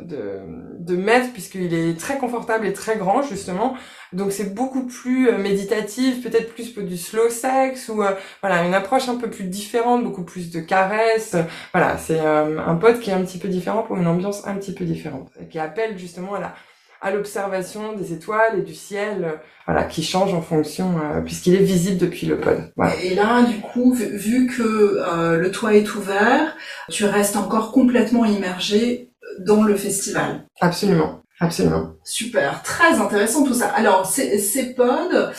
de, 0.01 0.41
de 0.79 0.97
mettre 0.97 1.33
puisqu'il 1.33 1.75
est 1.75 1.99
très 1.99 2.17
confortable 2.19 2.67
et 2.67 2.73
très 2.73 2.97
grand 2.97 3.23
justement. 3.23 3.75
Donc 4.13 4.31
c'est 4.31 4.55
beaucoup 4.55 4.87
plus 4.87 5.29
euh, 5.29 5.39
méditatif, 5.39 6.23
peut-être 6.23 6.55
plus 6.55 6.75
du 6.75 6.97
slow 6.97 7.29
sex 7.29 7.89
ou 7.89 8.03
euh, 8.03 8.13
voilà 8.41 8.65
une 8.65 8.75
approche 8.75 9.09
un 9.09 9.17
peu 9.17 9.29
plus 9.29 9.45
différente, 9.45 10.05
beaucoup 10.05 10.23
plus 10.23 10.51
de 10.53 10.61
caresses. 10.61 11.37
Voilà, 11.73 11.99
c'est 11.99 12.21
euh, 12.21 12.61
un 12.65 12.77
pote 12.77 13.01
qui 13.01 13.11
est 13.11 13.15
un 13.15 13.25
petit 13.25 13.39
peu 13.39 13.49
différent 13.49 13.83
pour 13.83 13.97
une 13.97 14.07
ambiance 14.07 14.47
un 14.47 14.55
petit 14.55 14.73
peu 14.73 14.85
différente 14.85 15.29
et 15.41 15.49
qui 15.49 15.59
appelle 15.59 15.99
justement 15.99 16.35
à 16.35 16.41
la 16.41 16.55
à 17.01 17.11
l'observation 17.11 17.93
des 17.95 18.13
étoiles 18.13 18.59
et 18.59 18.63
du 18.63 18.75
ciel, 18.75 19.25
euh, 19.25 19.37
voilà, 19.67 19.85
qui 19.85 20.03
change 20.03 20.35
en 20.35 20.43
fonction, 20.43 20.95
euh, 20.99 21.21
puisqu'il 21.21 21.55
est 21.55 21.63
visible 21.63 21.99
depuis 21.99 22.27
le 22.27 22.39
pod. 22.39 22.73
Et 23.03 23.15
là, 23.15 23.43
du 23.43 23.61
coup, 23.61 23.93
vu, 23.95 24.47
que 24.47 24.63
euh, 24.63 25.39
le 25.39 25.51
toit 25.51 25.75
est 25.75 25.95
ouvert, 25.95 26.57
tu 26.91 27.05
restes 27.05 27.37
encore 27.37 27.73
complètement 27.73 28.25
immergé 28.25 29.11
dans 29.41 29.63
le 29.63 29.75
festival. 29.75 30.47
Absolument. 30.61 31.23
Absolument. 31.39 31.93
Super, 32.03 32.63
très 32.63 32.95
intéressant 32.95 33.45
tout 33.45 33.53
ça. 33.53 33.69
Alors 33.69 34.07
ces, 34.07 34.39
ces 34.39 34.73
pods, 34.73 35.33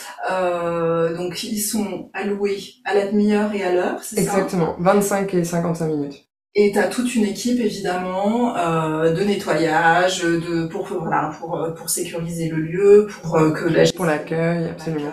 donc 1.16 1.42
ils 1.42 1.58
sont 1.58 2.08
alloués 2.14 2.60
à 2.84 2.94
la 2.94 3.08
demi-heure 3.08 3.52
et 3.52 3.64
à 3.64 3.72
l'heure, 3.72 3.98
c'est 4.00 4.14
ça? 4.14 4.22
Exactement, 4.22 4.76
25 4.78 5.34
et 5.34 5.42
55 5.42 5.86
minutes. 5.88 6.27
Et 6.54 6.72
tu 6.72 6.78
as 6.78 6.88
toute 6.88 7.14
une 7.14 7.24
équipe 7.24 7.60
évidemment 7.60 8.56
euh, 8.56 9.12
de 9.12 9.22
nettoyage, 9.22 10.22
de 10.22 10.66
pour 10.66 10.86
voilà 10.88 11.30
pour 11.38 11.56
euh, 11.56 11.70
pour 11.72 11.88
sécuriser 11.90 12.48
le 12.48 12.56
lieu, 12.56 13.06
pour 13.22 13.36
euh, 13.36 13.52
que 13.52 13.66
la 13.68 13.84
pour 13.94 14.06
l'accueil, 14.06 14.68
absolument. 14.68 15.10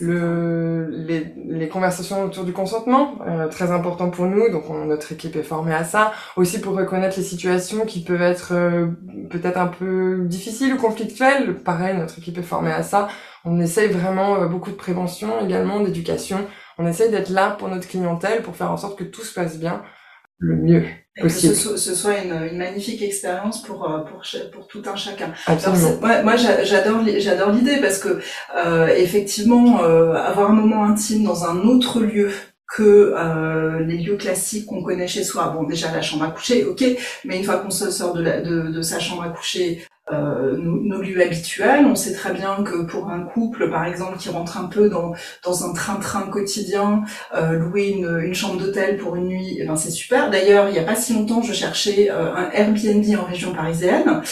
Le 0.00 0.88
les, 0.90 1.34
les 1.48 1.68
conversations 1.68 2.24
autour 2.24 2.44
du 2.44 2.52
consentement 2.52 3.18
euh, 3.26 3.48
très 3.48 3.70
important 3.70 4.10
pour 4.10 4.26
nous, 4.26 4.50
donc 4.50 4.70
on, 4.70 4.86
notre 4.86 5.12
équipe 5.12 5.36
est 5.36 5.42
formée 5.42 5.74
à 5.74 5.84
ça. 5.84 6.12
Aussi 6.36 6.60
pour 6.60 6.74
reconnaître 6.76 7.16
les 7.18 7.24
situations 7.24 7.84
qui 7.84 8.02
peuvent 8.02 8.22
être 8.22 8.52
euh, 8.52 8.86
peut-être 9.30 9.58
un 9.58 9.66
peu 9.68 10.24
difficiles 10.24 10.72
ou 10.72 10.78
conflictuelles. 10.78 11.54
Pareil, 11.58 11.96
notre 11.96 12.18
équipe 12.18 12.38
est 12.38 12.42
formée 12.42 12.72
à 12.72 12.82
ça. 12.82 13.08
On 13.44 13.60
essaye 13.60 13.88
vraiment 13.88 14.46
beaucoup 14.46 14.70
de 14.70 14.76
prévention 14.76 15.28
également, 15.44 15.80
d'éducation. 15.80 16.38
On 16.78 16.86
essaye 16.86 17.10
d'être 17.10 17.30
là 17.30 17.50
pour 17.50 17.68
notre 17.68 17.88
clientèle 17.88 18.42
pour 18.42 18.56
faire 18.56 18.70
en 18.70 18.76
sorte 18.76 18.98
que 18.98 19.04
tout 19.04 19.22
se 19.22 19.34
passe 19.34 19.58
bien 19.58 19.82
le 20.38 20.56
mieux 20.56 20.84
possible. 21.20 21.52
que 21.52 21.76
ce, 21.76 21.94
soit 21.94 22.18
une, 22.18 22.48
une 22.52 22.58
magnifique 22.58 23.02
expérience 23.02 23.62
pour, 23.62 23.78
pour, 24.08 24.22
pour 24.52 24.68
tout 24.68 24.82
un 24.86 24.94
chacun. 24.96 25.32
Absolument. 25.46 25.98
moi, 26.00 26.22
moi 26.22 26.36
j'adore 26.36 27.02
j'adore 27.18 27.50
l'idée 27.50 27.78
parce 27.80 27.98
que 27.98 28.20
euh, 28.56 28.86
effectivement 28.88 29.78
avoir 29.80 30.50
un 30.50 30.54
moment 30.54 30.84
intime 30.84 31.24
dans 31.24 31.44
un 31.44 31.58
autre 31.62 32.00
lieu 32.00 32.30
que 32.68 33.14
euh, 33.16 33.80
les 33.80 33.96
lieux 33.98 34.16
classiques 34.16 34.66
qu'on 34.66 34.82
connaît 34.82 35.08
chez 35.08 35.24
soi. 35.24 35.48
Bon, 35.48 35.64
déjà 35.64 35.90
la 35.90 36.02
chambre 36.02 36.24
à 36.24 36.30
coucher, 36.30 36.64
ok, 36.64 36.84
mais 37.24 37.38
une 37.38 37.44
fois 37.44 37.56
qu'on 37.58 37.70
se 37.70 37.90
sort 37.90 38.12
de, 38.12 38.22
la, 38.22 38.40
de, 38.40 38.68
de 38.68 38.82
sa 38.82 38.98
chambre 38.98 39.22
à 39.22 39.30
coucher, 39.30 39.84
euh, 40.12 40.56
nos, 40.56 41.02
lieux 41.02 41.22
habituels. 41.22 41.86
On 41.86 41.94
sait 41.94 42.12
très 42.12 42.32
bien 42.32 42.62
que 42.64 42.82
pour 42.84 43.08
un 43.10 43.20
couple, 43.20 43.70
par 43.70 43.84
exemple, 43.84 44.18
qui 44.18 44.28
rentre 44.28 44.58
un 44.58 44.66
peu 44.66 44.88
dans, 44.88 45.12
dans 45.44 45.64
un 45.64 45.72
train-train 45.72 46.28
quotidien, 46.28 47.02
euh, 47.34 47.52
louer 47.52 47.88
une, 47.88 48.20
une 48.22 48.34
chambre 48.34 48.58
d'hôtel 48.58 48.96
pour 48.96 49.16
une 49.16 49.28
nuit, 49.28 49.58
eh 49.60 49.66
ben 49.66 49.76
c'est 49.76 49.90
super. 49.90 50.30
D'ailleurs, 50.30 50.68
il 50.68 50.72
n'y 50.72 50.78
a 50.78 50.84
pas 50.84 50.94
si 50.94 51.14
longtemps, 51.14 51.42
je 51.42 51.52
cherchais 51.52 52.10
euh, 52.10 52.34
un 52.34 52.50
Airbnb 52.52 53.04
en 53.18 53.24
région 53.24 53.52
parisienne 53.52 54.22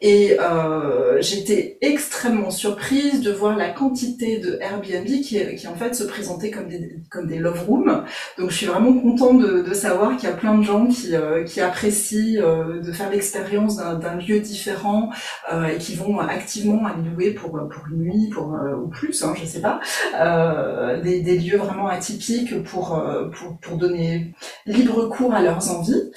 et 0.00 0.36
euh, 0.40 1.20
j'étais 1.20 1.78
extrêmement 1.80 2.50
surprise 2.50 3.22
de 3.22 3.32
voir 3.32 3.56
la 3.56 3.70
quantité 3.70 4.38
de 4.38 4.58
Airbnb 4.60 5.06
qui, 5.06 5.38
qui 5.56 5.68
en 5.68 5.74
fait 5.74 5.94
se 5.94 6.04
présentaient 6.04 6.50
comme 6.50 6.68
des, 6.68 6.96
comme 7.10 7.26
des 7.26 7.38
love 7.38 7.64
rooms. 7.66 8.04
Donc, 8.38 8.50
je 8.50 8.56
suis 8.56 8.66
vraiment 8.66 8.92
contente 8.94 9.40
de, 9.40 9.62
de 9.62 9.74
savoir 9.74 10.16
qu'il 10.16 10.28
y 10.28 10.32
a 10.32 10.36
plein 10.36 10.56
de 10.56 10.62
gens 10.62 10.86
qui, 10.86 11.14
euh, 11.14 11.44
qui 11.44 11.60
apprécient 11.60 12.42
de 12.82 12.92
faire 12.92 13.10
l'expérience 13.10 13.76
d'un 13.76 14.16
lieu 14.16 14.40
différent, 14.40 15.10
euh, 15.52 15.68
et 15.68 15.78
qui 15.78 15.94
vont 15.94 16.18
activement 16.18 16.86
aller 16.86 17.08
louer 17.08 17.30
pour 17.32 17.50
pour 17.68 17.86
une 17.90 17.98
nuit, 17.98 18.30
pour 18.30 18.54
euh, 18.54 18.74
ou 18.74 18.88
plus, 18.88 19.22
hein, 19.22 19.34
je 19.36 19.44
sais 19.44 19.60
pas, 19.60 19.80
euh, 20.18 21.00
des, 21.02 21.20
des, 21.22 21.38
lieux 21.38 21.56
vraiment 21.56 21.88
atypiques 21.88 22.62
pour, 22.64 23.02
pour 23.32 23.58
pour 23.58 23.76
donner 23.76 24.34
libre 24.66 25.08
cours 25.08 25.34
à 25.34 25.42
leurs 25.42 25.70
envies. 25.70 26.10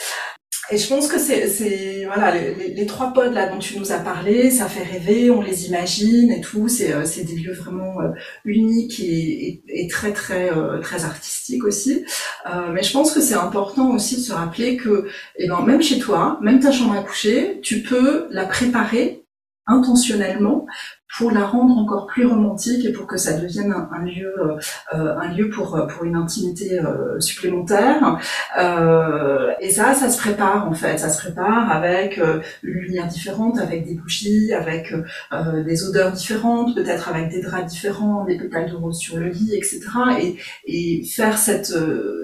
Et 0.72 0.78
je 0.78 0.88
pense 0.88 1.08
que 1.08 1.18
c'est, 1.18 2.06
voilà, 2.06 2.32
les, 2.32 2.86
trois 2.86 3.12
pods 3.12 3.32
là 3.32 3.48
dont 3.48 3.58
tu 3.58 3.80
nous 3.80 3.92
as 3.92 3.98
parlé, 3.98 4.52
ça 4.52 4.68
fait 4.68 4.84
rêver, 4.84 5.32
on 5.32 5.42
les 5.42 5.66
imagine 5.68 6.32
et 6.32 6.42
tout. 6.42 6.68
C'est, 6.68 6.94
euh, 6.94 7.04
des 7.04 7.36
lieux 7.36 7.54
vraiment 7.54 8.00
euh, 8.02 8.10
uniques 8.46 9.00
et, 9.00 9.64
et, 9.68 9.88
très 9.88 10.14
très 10.14 10.52
euh, 10.52 10.80
très 10.80 11.06
artistiques 11.06 11.64
aussi. 11.64 12.06
Euh, 12.46 12.72
mais 12.72 12.84
je 12.84 12.92
pense 12.94 13.12
que 13.14 13.22
c'est 13.22 13.34
important 13.34 13.92
aussi 13.92 14.18
de 14.18 14.22
se 14.22 14.32
rappeler 14.32 14.78
que, 14.78 15.08
eh 15.38 15.48
ben, 15.48 15.62
même 15.62 15.82
chez 15.82 15.98
toi, 15.98 16.38
même 16.42 16.60
ta 16.60 16.72
chambre 16.72 16.94
à 16.94 17.04
coucher, 17.04 17.60
tu 17.62 17.82
peux 17.82 18.28
la 18.30 18.46
préparer 18.46 19.26
intentionnellement 19.66 20.68
pour 21.18 21.32
la 21.32 21.46
rendre 21.46 21.78
encore 21.78 22.06
plus 22.06 22.26
romantique 22.26 22.86
et 22.86 22.92
pour 22.92 23.08
que 23.08 23.18
ça 23.18 23.34
devienne 23.34 23.74
un, 23.74 24.06
lieu, 24.06 24.32
euh, 24.94 25.18
un 25.18 25.34
lieu 25.34 25.50
pour 25.50 25.88
pour 25.88 26.04
une 26.04 26.16
intimité 26.16 26.80
euh, 26.80 27.20
supplémentaire. 27.20 28.20
Euh, 28.60 29.52
et 29.60 29.72
ça, 29.72 29.94
ça 29.94 30.10
se 30.10 30.20
prépare 30.20 30.68
en 30.68 30.74
fait, 30.74 30.98
ça 30.98 31.10
se 31.10 31.20
prépare 31.20 31.72
avec 31.72 32.18
une 32.18 32.74
lumière 32.74 33.08
différente, 33.08 33.60
avec 33.60 33.86
des 33.88 33.96
bougies, 33.96 34.54
avec 34.54 34.94
des 35.66 35.84
odeurs 35.84 36.12
différentes, 36.12 36.76
peut-être 36.76 37.10
avec 37.10 37.30
des 37.30 37.42
draps 37.42 37.66
différents, 37.66 38.26
des 38.26 38.38
pétales 38.38 38.70
de 38.70 38.76
rose 38.76 38.98
sur 38.98 39.18
le 39.18 39.30
lit, 39.30 39.56
etc. 39.56 39.82
Et, 40.22 40.38
et 40.66 41.06
faire 41.06 41.38
cette, 41.38 41.74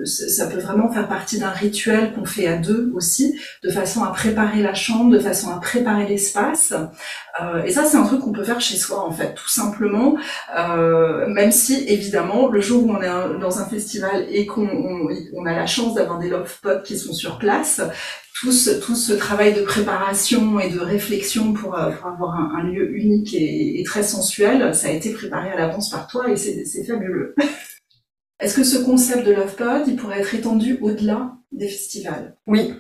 ça 0.06 0.48
peut 0.48 0.60
vraiment 0.60 0.92
faire 0.92 1.08
partie 1.08 1.40
d'un 1.40 1.50
rituel 1.50 2.14
qu'on 2.14 2.26
fait 2.26 2.48
à 2.48 2.58
deux 2.58 2.92
aussi, 2.94 3.40
de 3.64 3.70
façon 3.70 4.04
à 4.04 4.12
préparer 4.12 4.62
la 4.62 4.74
chambre, 4.74 5.12
de 5.12 5.20
façon 5.20 5.50
à 5.52 5.60
préparer 5.60 6.08
l'espace. 6.08 6.74
et 7.66 7.72
ça, 7.72 7.84
c'est 7.86 7.98
un 7.98 8.06
truc 8.06 8.22
qu'on 8.22 8.32
peut 8.32 8.44
faire 8.44 8.62
chez 8.62 8.75
soi 8.76 9.06
en 9.06 9.12
fait, 9.12 9.34
tout 9.34 9.48
simplement. 9.48 10.18
Euh, 10.58 11.28
même 11.28 11.52
si 11.52 11.86
évidemment, 11.88 12.48
le 12.48 12.62
jour 12.62 12.86
où 12.86 12.92
on 12.92 13.02
est 13.02 13.40
dans 13.40 13.60
un 13.60 13.66
festival 13.66 14.26
et 14.30 14.46
qu'on 14.46 14.68
on, 15.34 15.46
a 15.46 15.54
la 15.54 15.66
chance 15.66 15.96
d'avoir 15.96 16.20
des 16.20 16.30
love 16.30 16.52
spots 16.52 16.82
qui 16.84 16.98
sont 16.98 17.14
sur 17.14 17.38
place, 17.38 17.82
tout 18.40 18.52
ce, 18.52 18.82
ce 18.82 19.14
travail 19.14 19.54
de 19.54 19.62
préparation 19.62 20.60
et 20.60 20.70
de 20.70 20.80
réflexion 20.80 21.54
pour, 21.54 21.76
euh, 21.76 21.92
avoir 22.04 22.36
un, 22.56 22.64
lieu 22.64 22.96
unique 22.96 23.34
et, 23.34 23.82
très 23.86 24.04
sensuel, 24.04 24.76
ça 24.76 24.88
a 24.88 24.92
été 24.92 25.12
préparé 25.12 25.52
à 25.52 25.58
l'avance 25.58 25.90
par 25.90 26.08
toi 26.08 26.30
et 26.30 26.36
c'est 26.36 26.84
fabuleux. 26.86 27.36
Est-ce 28.40 28.56
que 28.56 28.64
ce 28.66 28.78
concept 28.78 29.26
de 29.26 29.32
Love 29.32 29.56
Pod, 29.56 29.88
il 29.88 29.96
pourrait 29.96 30.20
être 30.20 30.36
étendu 30.36 30.78
au-delà 30.82 31.38
des 31.54 31.70
festivals? 31.70 32.36
Oui, 32.48 32.74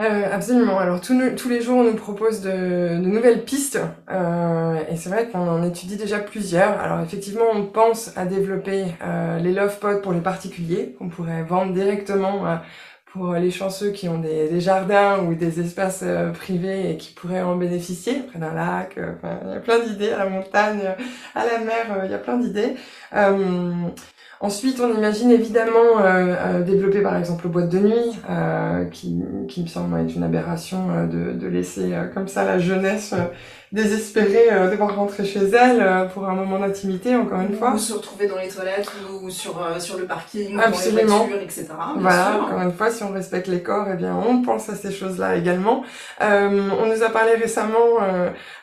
euh, 0.00 0.28
absolument. 0.32 0.78
Alors 0.78 1.00
tous, 1.00 1.14
tous 1.36 1.48
les 1.48 1.60
jours, 1.62 1.78
on 1.78 1.84
nous 1.84 1.94
propose 1.94 2.40
de, 2.40 2.50
de 2.50 3.06
nouvelles 3.06 3.44
pistes, 3.44 3.78
euh, 4.10 4.80
et 4.90 4.96
c'est 4.96 5.08
vrai 5.08 5.28
qu'on 5.28 5.48
en 5.48 5.62
étudie 5.62 5.96
déjà 5.96 6.18
plusieurs. 6.18 6.80
Alors 6.80 7.00
effectivement, 7.00 7.44
on 7.52 7.66
pense 7.66 8.16
à 8.16 8.26
développer 8.26 8.86
euh, 9.02 9.38
les 9.38 9.52
love 9.52 9.78
pods 9.78 10.00
pour 10.02 10.12
les 10.12 10.20
particuliers, 10.20 10.96
qu'on 10.98 11.08
pourrait 11.08 11.44
vendre 11.44 11.72
directement 11.72 12.46
euh, 12.46 12.56
pour 13.12 13.34
les 13.34 13.52
chanceux 13.52 13.92
qui 13.92 14.08
ont 14.08 14.18
des, 14.18 14.48
des 14.48 14.60
jardins 14.60 15.20
ou 15.20 15.34
des 15.34 15.60
espaces 15.60 16.00
euh, 16.02 16.32
privés 16.32 16.90
et 16.90 16.96
qui 16.96 17.12
pourraient 17.12 17.42
en 17.42 17.54
bénéficier, 17.54 18.24
près 18.28 18.40
d'un 18.40 18.52
lac. 18.52 18.98
Enfin, 18.98 19.38
il 19.44 19.50
y 19.52 19.56
a 19.56 19.60
plein 19.60 19.78
d'idées 19.78 20.10
à 20.10 20.18
la 20.18 20.26
montagne, 20.28 20.80
à 21.36 21.46
la 21.46 21.58
mer. 21.58 22.02
il 22.04 22.10
y 22.10 22.14
a 22.14 22.18
plein 22.18 22.38
d'idées. 22.38 22.74
Ensuite, 24.40 24.80
on 24.80 24.94
imagine 24.94 25.30
évidemment 25.30 26.00
euh, 26.00 26.34
euh, 26.38 26.62
développer 26.62 27.00
par 27.00 27.16
exemple 27.16 27.44
le 27.44 27.50
boîte 27.50 27.68
de 27.68 27.78
nuit, 27.78 28.18
euh, 28.28 28.84
qui, 28.86 29.22
qui 29.48 29.62
me 29.62 29.66
semble 29.66 29.98
être 29.98 30.14
une 30.14 30.22
aberration 30.22 31.06
de, 31.06 31.32
de 31.32 31.46
laisser 31.46 31.92
comme 32.12 32.28
ça 32.28 32.44
la 32.44 32.58
jeunesse 32.58 33.14
désespérée 33.74 34.52
euh, 34.52 34.70
devoir 34.70 34.94
rentrer 34.94 35.24
chez 35.24 35.40
elle 35.40 35.82
euh, 35.82 36.04
pour 36.04 36.28
un 36.28 36.34
moment 36.34 36.60
d'intimité, 36.60 37.16
encore 37.16 37.40
une 37.40 37.56
fois. 37.56 37.72
Ou 37.74 37.78
se 37.78 37.92
retrouver 37.92 38.28
dans 38.28 38.38
les 38.38 38.46
toilettes 38.46 38.88
ou 39.20 39.28
sur, 39.30 39.60
euh, 39.60 39.80
sur 39.80 39.98
le 39.98 40.04
parking, 40.04 40.56
Absolument. 40.60 41.18
dans 41.18 41.24
les 41.24 41.30
voitures, 41.30 41.42
etc. 41.42 41.66
Voilà, 41.98 42.40
encore 42.40 42.60
une 42.60 42.72
fois, 42.72 42.90
si 42.90 43.02
on 43.02 43.12
respecte 43.12 43.48
les 43.48 43.64
corps, 43.64 43.88
eh 43.92 43.96
bien, 43.96 44.14
on 44.16 44.42
pense 44.42 44.68
à 44.68 44.76
ces 44.76 44.92
choses-là 44.92 45.34
également. 45.34 45.82
Euh, 46.22 46.70
on 46.80 46.86
nous 46.86 47.02
a 47.02 47.10
parlé 47.10 47.34
récemment, 47.34 47.98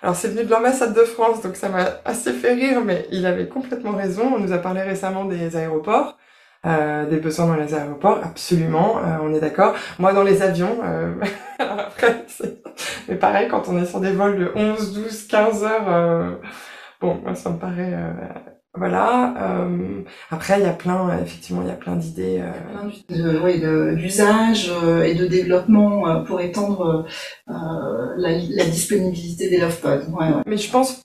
alors 0.01 0.15
c'est 0.15 0.29
venu 0.29 0.45
de 0.45 0.49
l'ambassade 0.49 0.93
de 0.93 1.03
France, 1.03 1.41
donc 1.41 1.57
ça 1.57 1.67
m'a 1.67 1.85
assez 2.05 2.31
fait 2.31 2.53
rire, 2.53 2.81
mais 2.83 3.05
il 3.11 3.25
avait 3.25 3.47
complètement 3.47 3.91
raison. 3.91 4.31
On 4.35 4.39
nous 4.39 4.53
a 4.53 4.59
parlé 4.59 4.81
récemment 4.81 5.25
des 5.25 5.57
aéroports. 5.57 6.17
Euh, 6.63 7.09
des 7.09 7.17
besoins 7.17 7.47
dans 7.47 7.55
les 7.55 7.73
aéroports, 7.73 8.19
absolument, 8.23 8.99
euh, 8.99 9.17
on 9.23 9.33
est 9.33 9.39
d'accord. 9.39 9.73
Moi, 9.97 10.13
dans 10.13 10.21
les 10.21 10.43
avions, 10.43 10.77
euh, 10.83 11.15
après, 11.59 12.23
mais 13.09 13.15
pareil, 13.15 13.47
quand 13.47 13.67
on 13.67 13.81
est 13.81 13.85
sur 13.87 13.99
des 13.99 14.11
vols 14.11 14.37
de 14.37 14.51
11, 14.53 14.93
12, 14.93 15.27
15 15.27 15.63
heures, 15.63 16.39
bon, 17.01 17.19
ça 17.33 17.49
me 17.49 17.57
paraît... 17.57 17.95
voilà. 18.75 19.33
après, 20.29 20.59
il 20.59 20.63
y 20.63 20.69
a 20.69 20.73
plein, 20.73 21.17
effectivement, 21.23 21.63
il 21.63 21.67
y 21.67 21.71
a 21.71 21.75
plein 21.75 21.95
d'idées. 21.95 22.43
Euh... 23.09 23.95
d'usages 23.95 24.71
et 25.03 25.15
de 25.15 25.25
développement 25.25 26.23
pour 26.25 26.41
étendre 26.41 27.07
la, 27.47 28.29
la, 28.33 28.65
disponibilité 28.65 29.49
des 29.49 29.57
love 29.57 29.81
pods. 29.81 30.11
Ouais, 30.11 30.27
ouais. 30.27 30.43
Mais 30.45 30.57
je 30.57 30.71
pense 30.71 31.01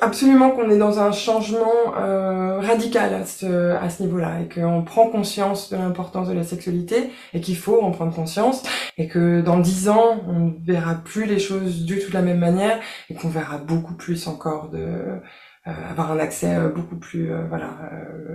absolument 0.00 0.50
qu'on 0.50 0.70
est 0.70 0.78
dans 0.78 1.00
un 1.00 1.12
changement 1.12 1.94
euh, 1.98 2.60
radical 2.60 3.14
à 3.14 3.24
ce, 3.24 4.02
niveau-là 4.02 4.40
et 4.40 4.48
qu'on 4.48 4.82
prend 4.82 5.08
conscience 5.08 5.70
de 5.70 5.76
l'importance 5.76 6.28
de 6.28 6.34
la 6.34 6.44
sexualité 6.44 7.10
et 7.32 7.40
qu'il 7.40 7.56
faut 7.56 7.80
en 7.80 7.90
prendre 7.90 8.14
conscience 8.14 8.62
et 8.98 9.08
que 9.08 9.40
dans 9.40 9.58
dix 9.58 9.88
ans 9.88 10.20
on 10.28 10.40
ne 10.40 10.52
verra 10.64 10.94
plus 10.94 11.26
les 11.26 11.38
choses 11.38 11.84
du 11.84 11.98
tout 11.98 12.08
de 12.08 12.14
la 12.14 12.22
même 12.22 12.38
manière 12.38 12.80
et 13.10 13.14
qu'on 13.14 13.28
verra 13.28 13.58
beaucoup 13.58 13.94
plus 13.94 14.26
encore 14.26 14.68
de 14.70 14.78
euh, 14.78 15.70
avoir 15.90 16.12
un 16.12 16.18
accès 16.18 16.54
euh, 16.54 16.68
beaucoup 16.68 16.96
plus 16.96 17.30
voilà 17.48 17.70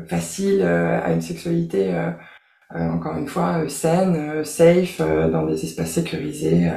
facile 0.08 0.64
à 0.64 1.12
une 1.12 1.22
sexualité 1.22 1.94
encore 2.74 3.18
une 3.18 3.28
fois 3.28 3.68
saine, 3.68 4.44
safe, 4.46 5.00
dans 5.00 5.46
des 5.46 5.64
espaces 5.64 5.92
sécurisés. 5.92 6.72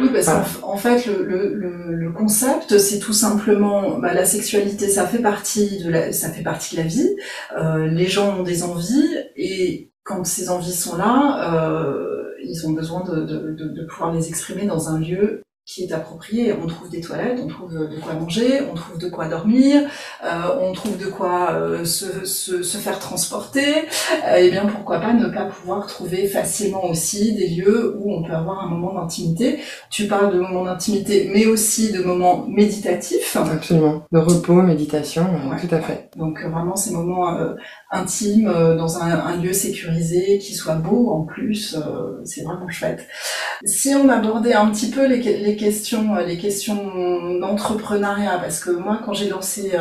Oui, 0.00 0.08
parce 0.12 0.26
qu'en 0.60 0.76
fait, 0.76 1.06
le, 1.06 1.54
le, 1.54 1.94
le 1.94 2.12
concept, 2.12 2.78
c'est 2.78 2.98
tout 2.98 3.12
simplement 3.12 3.98
bah, 3.98 4.14
la 4.14 4.24
sexualité, 4.24 4.88
ça 4.88 5.06
fait 5.06 5.18
partie 5.20 5.82
de 5.84 5.90
la, 5.90 6.12
ça 6.12 6.30
fait 6.30 6.42
partie 6.42 6.76
de 6.76 6.80
la 6.82 6.86
vie. 6.86 7.16
Euh, 7.56 7.86
les 7.86 8.06
gens 8.06 8.38
ont 8.38 8.42
des 8.42 8.62
envies 8.62 9.14
et 9.36 9.90
quand 10.02 10.24
ces 10.24 10.48
envies 10.50 10.72
sont 10.74 10.96
là, 10.96 11.68
euh, 11.68 12.24
ils 12.42 12.66
ont 12.66 12.72
besoin 12.72 13.04
de, 13.04 13.20
de, 13.24 13.52
de, 13.52 13.68
de 13.68 13.86
pouvoir 13.86 14.12
les 14.12 14.28
exprimer 14.28 14.66
dans 14.66 14.88
un 14.88 14.98
lieu 14.98 15.42
qui 15.66 15.84
est 15.84 15.92
approprié. 15.92 16.52
On 16.52 16.66
trouve 16.66 16.90
des 16.90 17.00
toilettes, 17.00 17.40
on 17.42 17.48
trouve 17.48 17.72
de 17.72 17.98
quoi 18.00 18.12
manger, 18.14 18.60
on 18.70 18.74
trouve 18.74 18.98
de 18.98 19.08
quoi 19.08 19.28
dormir, 19.28 19.88
euh, 20.22 20.28
on 20.60 20.72
trouve 20.72 20.98
de 20.98 21.06
quoi 21.06 21.52
euh, 21.52 21.84
se, 21.86 22.26
se, 22.26 22.62
se, 22.62 22.78
faire 22.78 22.98
transporter. 22.98 23.86
Euh, 24.26 24.36
et 24.36 24.50
bien 24.50 24.66
pourquoi 24.66 25.00
pas 25.00 25.14
ne 25.14 25.28
pas 25.28 25.46
pouvoir 25.46 25.86
trouver 25.86 26.26
facilement 26.26 26.84
aussi 26.84 27.34
des 27.34 27.48
lieux 27.48 27.96
où 27.98 28.12
on 28.12 28.22
peut 28.22 28.34
avoir 28.34 28.62
un 28.64 28.68
moment 28.68 28.92
d'intimité. 28.94 29.60
Tu 29.90 30.06
parles 30.06 30.34
de 30.34 30.38
moments 30.38 30.64
d'intimité, 30.64 31.30
mais 31.32 31.46
aussi 31.46 31.92
de 31.92 32.02
moments 32.02 32.44
méditatifs. 32.46 33.36
Absolument, 33.36 34.02
de 34.12 34.18
repos, 34.18 34.60
méditation, 34.60 35.26
tout 35.60 35.74
à 35.74 35.80
fait. 35.80 36.10
Donc 36.16 36.42
vraiment 36.44 36.76
ces 36.76 36.92
moments 36.92 37.34
intimes 37.94 38.52
dans 38.76 38.98
un, 38.98 39.10
un, 39.10 39.36
lieu 39.36 39.52
sécurisé 39.52 40.38
qui 40.38 40.54
soit 40.54 40.74
beau 40.74 41.10
en 41.10 41.22
plus, 41.22 41.76
c'est 42.24 42.42
vraiment 42.42 42.68
chouette. 42.68 43.06
Si 43.64 43.94
on 43.94 44.08
abordait 44.08 44.54
un 44.54 44.70
petit 44.70 44.90
peu 44.90 45.06
les, 45.06 45.20
les 45.20 45.56
questions, 45.56 46.16
les 46.16 46.36
questions 46.36 47.38
d'entrepreneuriat, 47.40 48.38
parce 48.38 48.60
que 48.60 48.70
moi, 48.70 49.00
quand 49.04 49.14
j'ai 49.14 49.28
lancé 49.28 49.72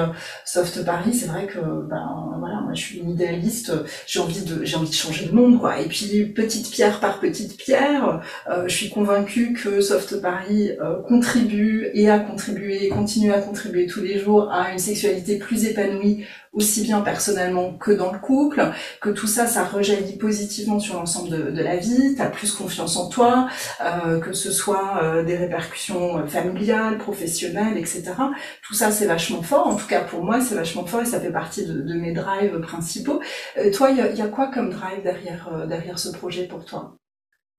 Soft 0.46 0.86
Paris, 0.86 1.13
c'est 1.13 1.27
vrai 1.27 1.48
que 1.48 1.60
ben 1.60 2.36
voilà, 2.39 2.62
moi 2.62 2.74
je 2.74 2.82
suis 2.82 3.00
une 3.00 3.12
idéaliste, 3.12 3.74
j'ai 4.05 4.20
envie 4.20 4.43
de 4.43 4.63
j'ai 4.63 4.77
envie 4.77 4.89
de 4.89 4.96
changer 4.96 5.25
le 5.25 5.34
monde, 5.34 5.60
quoi. 5.60 5.79
Et 5.79 5.88
puis 5.88 6.25
petite 6.25 6.70
pierre 6.72 7.00
par 7.00 7.20
petite 7.20 7.58
pierre, 7.58 8.22
je 8.65 8.74
suis 8.74 8.89
convaincue 8.89 9.53
que 9.53 9.82
Soft 9.82 10.22
Paris 10.22 10.72
contribue 11.08 11.89
et 11.93 12.10
a 12.10 12.20
contribué 12.20 12.89
continue 12.89 13.32
à 13.32 13.41
contribuer 13.41 13.86
tous 13.86 14.01
les 14.01 14.20
jours 14.20 14.51
à 14.51 14.72
une 14.72 14.79
sexualité 14.79 15.38
plus 15.38 15.65
épanouie, 15.65 16.25
aussi 16.53 16.83
bien 16.83 17.01
personnellement 17.01 17.74
que 17.74 17.91
dans 17.91 18.12
le 18.12 18.19
couple, 18.19 18.72
que 19.01 19.10
tout 19.10 19.27
ça, 19.27 19.48
ça 19.48 19.63
rejaillit 19.65 20.17
positivement 20.17 20.79
sur 20.79 20.95
l'ensemble 20.95 21.53
de, 21.53 21.63
la 21.63 21.77
vie, 21.77 22.15
tu 22.15 22.22
as 22.22 22.29
plus 22.29 22.51
confiance 22.51 22.95
en 22.98 23.10
toi, 23.10 23.48
euh, 23.81 24.19
que 24.19 24.33
ce 24.33 24.51
soit 24.51 25.00
euh, 25.03 25.24
des 25.24 25.36
répercussions 25.36 26.19
euh, 26.19 26.27
familiales, 26.27 26.98
professionnelles, 26.98 27.77
etc. 27.77 28.13
Tout 28.62 28.74
ça, 28.74 28.91
c'est 28.91 29.07
vachement 29.07 29.41
fort. 29.41 29.67
En 29.67 29.75
tout 29.75 29.88
cas, 29.88 30.01
pour 30.01 30.24
moi, 30.24 30.41
c'est 30.41 30.55
vachement 30.55 30.86
fort 30.86 31.01
et 31.01 31.05
ça 31.05 31.19
fait 31.19 31.31
partie 31.31 31.65
de, 31.65 31.93
mes 31.93 32.12
drives 32.12 32.60
principaux. 32.62 33.22
Euh, 33.57 33.72
toi, 33.72 33.89
il 33.89 33.98
y 33.98 34.17
y 34.17 34.22
a, 34.22 34.27
quoi 34.27 34.51
comme 34.51 34.69
drive 34.69 35.01
derrière, 35.03 35.67
derrière 35.67 36.00
ce 36.00 36.10
projet 36.10 36.48
pour 36.48 36.65
toi? 36.65 36.98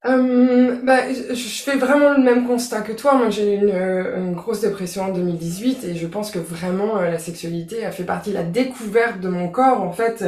Euh, 0.06 0.76
bah, 0.82 0.98
je, 1.10 1.34
fais 1.34 1.76
vraiment 1.76 2.12
le 2.12 2.22
même 2.22 2.46
constat 2.46 2.82
que 2.82 2.92
toi. 2.92 3.14
Moi, 3.14 3.30
j'ai 3.30 3.54
eu 3.54 3.56
une, 3.56 3.70
euh, 3.70 4.18
une, 4.18 4.34
grosse 4.34 4.60
dépression 4.60 5.04
en 5.04 5.12
2018 5.12 5.84
et 5.84 5.96
je 5.96 6.06
pense 6.06 6.30
que 6.30 6.38
vraiment 6.38 6.98
euh, 6.98 7.10
la 7.10 7.18
sexualité 7.18 7.86
a 7.86 7.90
fait 7.90 8.04
partie 8.04 8.30
de 8.30 8.34
la 8.34 8.42
découverte 8.42 9.20
de 9.20 9.28
mon 9.28 9.48
corps. 9.48 9.80
En 9.80 9.92
fait, 9.92 10.22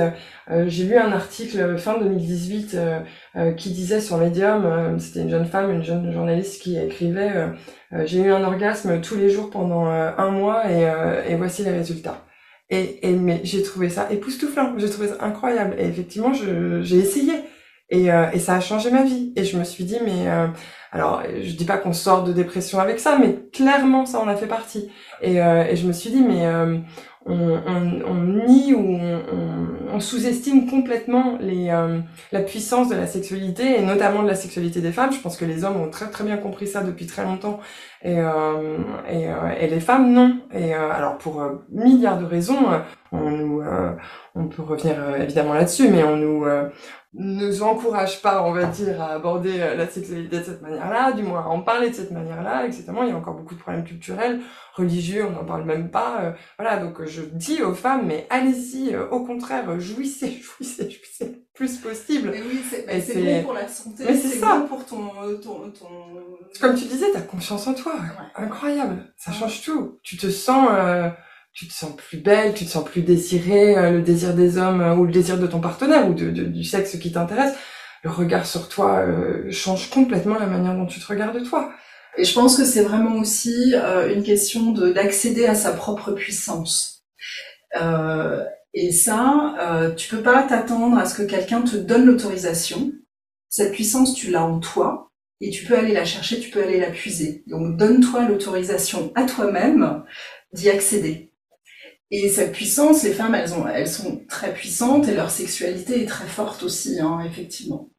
euh, 0.51 0.65
j'ai 0.67 0.85
lu 0.85 0.97
un 0.97 1.13
article 1.13 1.77
fin 1.77 1.99
2018 1.99 2.79
qui 3.57 3.71
disait 3.71 4.01
sur 4.01 4.17
Medium, 4.17 4.99
c'était 4.99 5.21
une 5.21 5.31
jeune 5.31 5.45
femme, 5.45 5.71
une 5.71 5.83
jeune 5.83 6.11
journaliste 6.13 6.63
qui 6.63 6.79
écrivait 6.79 7.49
j'ai 8.05 8.21
eu 8.21 8.31
un 8.31 8.43
orgasme 8.45 9.01
tous 9.01 9.17
les 9.17 9.29
jours 9.29 9.51
pendant 9.51 9.87
un 9.87 10.31
mois 10.31 10.71
et, 10.71 10.89
et 11.29 11.35
voici 11.35 11.65
les 11.65 11.73
résultats. 11.73 12.25
Et, 12.71 13.09
et 13.09 13.13
mais 13.13 13.41
j'ai 13.45 13.63
trouvé 13.63 13.89
ça 13.91 14.09
époustouflant, 14.11 14.75
j'ai 14.79 14.89
trouvé 14.89 15.09
ça 15.09 15.17
incroyable. 15.21 15.75
Et 15.79 15.87
effectivement, 15.87 16.33
j'ai 16.33 16.97
essayé. 16.97 17.33
Et, 17.91 18.11
euh, 18.11 18.31
et, 18.33 18.41
ça 18.41 18.55
a 18.55 18.61
changé 18.61 18.91
ma 18.91 19.05
vie. 19.05 19.33
Et 19.37 19.45
je 19.45 19.59
me 19.59 19.65
suis 19.65 19.85
dit, 19.85 19.99
mais 20.05 20.29
euh, 20.29 20.49
alors, 20.91 21.23
je 21.41 21.53
dis 21.53 21.65
pas 21.65 21.77
qu'on 21.77 21.93
sort 21.93 22.25
de 22.25 22.33
dépression 22.33 22.81
avec 22.81 22.99
ça, 22.99 23.17
mais 23.19 23.39
clairement, 23.53 24.07
ça 24.07 24.19
en 24.19 24.29
a 24.29 24.35
fait 24.37 24.47
partie. 24.49 24.91
Et, 25.23 25.41
euh, 25.41 25.65
et 25.65 25.77
je 25.77 25.87
me 25.87 25.93
suis 25.93 26.11
dit, 26.11 26.23
mais 26.23 26.47
euh, 26.47 26.79
on, 27.27 27.61
on, 27.67 28.03
on, 28.07 28.15
nie 28.47 28.75
ou 28.75 28.81
on, 28.81 29.23
on 29.95 30.01
sous-estime 30.01 30.69
complètement 30.69 31.39
les, 31.41 31.73
la 32.33 32.41
puissance 32.41 32.89
de 32.89 32.95
la 32.95 33.07
sexualité 33.09 33.79
et 33.79 33.83
notamment 33.83 34.23
de 34.23 34.29
la 34.29 34.37
sexualité 34.37 34.81
des 34.81 34.93
femmes. 34.93 35.13
Je 35.13 35.21
pense 35.21 35.37
que 35.37 35.45
les 35.45 35.65
hommes 35.65 35.77
ont 35.81 35.91
très 35.91 36.09
très 36.09 36.23
bien 36.23 36.37
compris 36.37 36.69
ça 36.69 36.83
depuis 36.83 37.07
très 37.07 37.25
longtemps 37.25 37.59
et, 38.05 38.19
et, 39.11 39.29
et 39.61 39.67
les 39.67 39.81
femmes 39.81 40.13
non. 40.13 40.39
Et 40.55 40.73
alors 40.73 41.19
pour 41.19 41.45
milliards 41.73 42.21
de 42.21 42.27
raisons, 42.27 42.65
on 43.11 43.31
nous, 43.31 43.61
on 44.37 44.47
peut 44.47 44.63
revenir 44.63 44.95
évidemment 45.21 45.55
là-dessus, 45.55 45.89
mais 45.89 46.05
on 46.05 46.17
nous 46.17 46.45
nous 47.19 47.63
encourage 47.63 48.21
pas, 48.21 48.43
on 48.43 48.53
va 48.53 48.65
dire, 48.65 49.01
à 49.01 49.13
aborder 49.13 49.59
euh, 49.61 49.75
la 49.75 49.89
sexualité 49.89 50.39
de 50.39 50.45
cette 50.45 50.61
manière-là, 50.61 51.13
du 51.13 51.23
moins 51.23 51.41
à 51.41 51.47
en 51.47 51.63
parler 51.63 51.89
de 51.89 51.95
cette 51.95 52.11
manière-là, 52.11 52.67
etc. 52.67 52.85
Il 53.03 53.09
y 53.09 53.13
a 53.13 53.17
encore 53.17 53.35
beaucoup 53.35 53.55
de 53.55 53.61
problèmes 53.61 53.85
culturels, 53.85 54.41
religieux, 54.75 55.27
on 55.27 55.31
n'en 55.31 55.45
parle 55.45 55.65
même 55.65 55.91
pas. 55.91 56.21
Euh, 56.21 56.33
voilà, 56.59 56.77
donc 56.77 57.05
je 57.07 57.23
dis 57.23 57.63
aux 57.63 57.75
femmes, 57.75 58.07
mais 58.07 58.27
allez-y, 58.29 58.95
euh, 58.95 59.09
au 59.09 59.25
contraire, 59.25 59.81
jouissez, 59.81 60.31
jouissez, 60.43 60.91
jouissez 60.91 61.25
le 61.25 61.43
plus 61.55 61.79
possible. 61.79 62.33
Mais 62.33 62.43
oui, 62.43 62.61
c'est 62.71 63.23
bon 63.23 63.43
pour 63.45 63.55
la 63.55 63.67
santé, 63.67 64.15
c'est 64.15 64.41
bon 64.41 64.67
pour 64.69 64.85
ton, 64.85 65.09
ton, 65.43 65.71
ton... 65.71 65.89
Comme 66.61 66.75
tu 66.75 66.85
disais, 66.85 67.07
t'as 67.15 67.23
confiance 67.23 67.67
en 67.67 67.73
toi, 67.73 67.95
incroyable, 68.35 69.13
ça 69.17 69.33
change 69.33 69.63
tout. 69.63 69.99
Tu 70.03 70.19
te 70.19 70.29
sens 70.29 70.69
tu 71.57 71.67
te 71.67 71.73
sens 71.73 71.97
plus 71.97 72.19
belle, 72.19 72.53
tu 72.53 72.67
te 72.67 72.71
sens 72.71 72.85
plus 72.85 73.01
désirée, 73.01 73.79
euh, 73.79 73.91
le 73.91 74.03
désir 74.03 74.35
des 74.35 74.59
hommes 74.59 74.83
euh, 74.83 74.95
ou 74.95 75.07
le 75.07 75.13
désir 75.13 75.39
de 75.39 75.47
ton 75.47 75.59
partenaire 75.59 76.07
ou 76.07 76.13
de, 76.13 76.29
du 76.31 76.65
sexe 76.65 76.99
qui 76.99 77.11
t'intéresse, 77.11 77.55
le 78.03 78.11
regard 78.11 78.45
sur 78.45 78.69
toi 78.69 78.99
euh, 78.99 79.51
change 79.51 79.89
complètement 79.89 80.39
la 80.39 80.47
manière 80.47 80.75
dont 80.75 80.85
tu 80.85 81.01
te 81.01 81.07
regardes 81.07 81.43
toi. 81.49 81.73
Et 82.19 82.25
je 82.25 82.35
pense 82.35 82.59
que 82.59 82.65
c'est 82.65 82.83
vraiment 82.83 83.17
aussi 83.17 83.75
une 83.75 84.23
question 84.23 84.73
d'accéder 84.73 85.45
à 85.45 85.55
sa 85.55 85.73
propre 85.73 86.13
puissance. 86.13 87.05
et 88.73 88.93
ça, 88.93 89.93
tu 89.99 90.09
peux 90.09 90.23
pas 90.23 90.43
t'attendre 90.45 90.97
à 90.97 91.05
ce 91.05 91.15
que 91.15 91.29
quelqu'un 91.29 91.61
te 91.61 91.77
donne 91.77 92.07
l'autorisation. 92.07 92.91
Cette 93.51 93.73
puissance, 93.73 94.15
tu 94.15 94.31
l'as 94.31 94.45
en 94.45 94.61
toi 94.61 95.13
et 95.43 95.51
tu 95.51 95.67
peux 95.67 95.77
aller 95.77 95.93
la 95.93 96.07
chercher, 96.07 96.41
tu 96.41 96.49
peux 96.49 96.63
aller 96.63 96.81
la 96.81 96.91
puiser. 96.91 97.45
Donc 97.49 97.77
donne-toi 97.77 98.27
l'autorisation 98.27 99.13
à 99.15 99.25
toi-même 99.25 100.03
d'y 100.55 100.71
accéder. 100.71 101.26
Et 102.11 102.29
cette 102.29 102.53
puissance, 102.53 103.03
les 103.03 103.13
femmes, 103.13 103.35
elles, 103.35 103.53
ont, 103.55 103.67
elles 103.67 103.89
sont 103.89 104.23
très 104.29 104.53
puissantes 104.53 105.09
et 105.09 105.15
leur 105.15 105.31
sexualité 105.31 106.03
est 106.03 106.07
très 106.07 106.27
forte 106.27 106.63
aussi, 106.63 107.01
hein, 107.01 107.21
effectivement. 107.27 107.91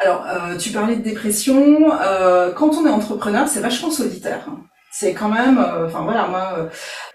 Alors, 0.00 0.26
euh, 0.28 0.56
tu 0.56 0.70
parlais 0.70 0.96
de 0.96 1.02
dépression. 1.02 1.92
Euh, 2.00 2.52
quand 2.52 2.74
on 2.76 2.86
est 2.86 2.90
entrepreneur, 2.90 3.48
c'est 3.48 3.60
vachement 3.60 3.90
solitaire. 3.90 4.48
C'est 4.90 5.14
quand 5.14 5.28
même, 5.28 5.58
euh, 5.58 5.86
enfin 5.86 6.02
voilà, 6.02 6.26
moi, 6.28 6.54
euh, 6.58 6.68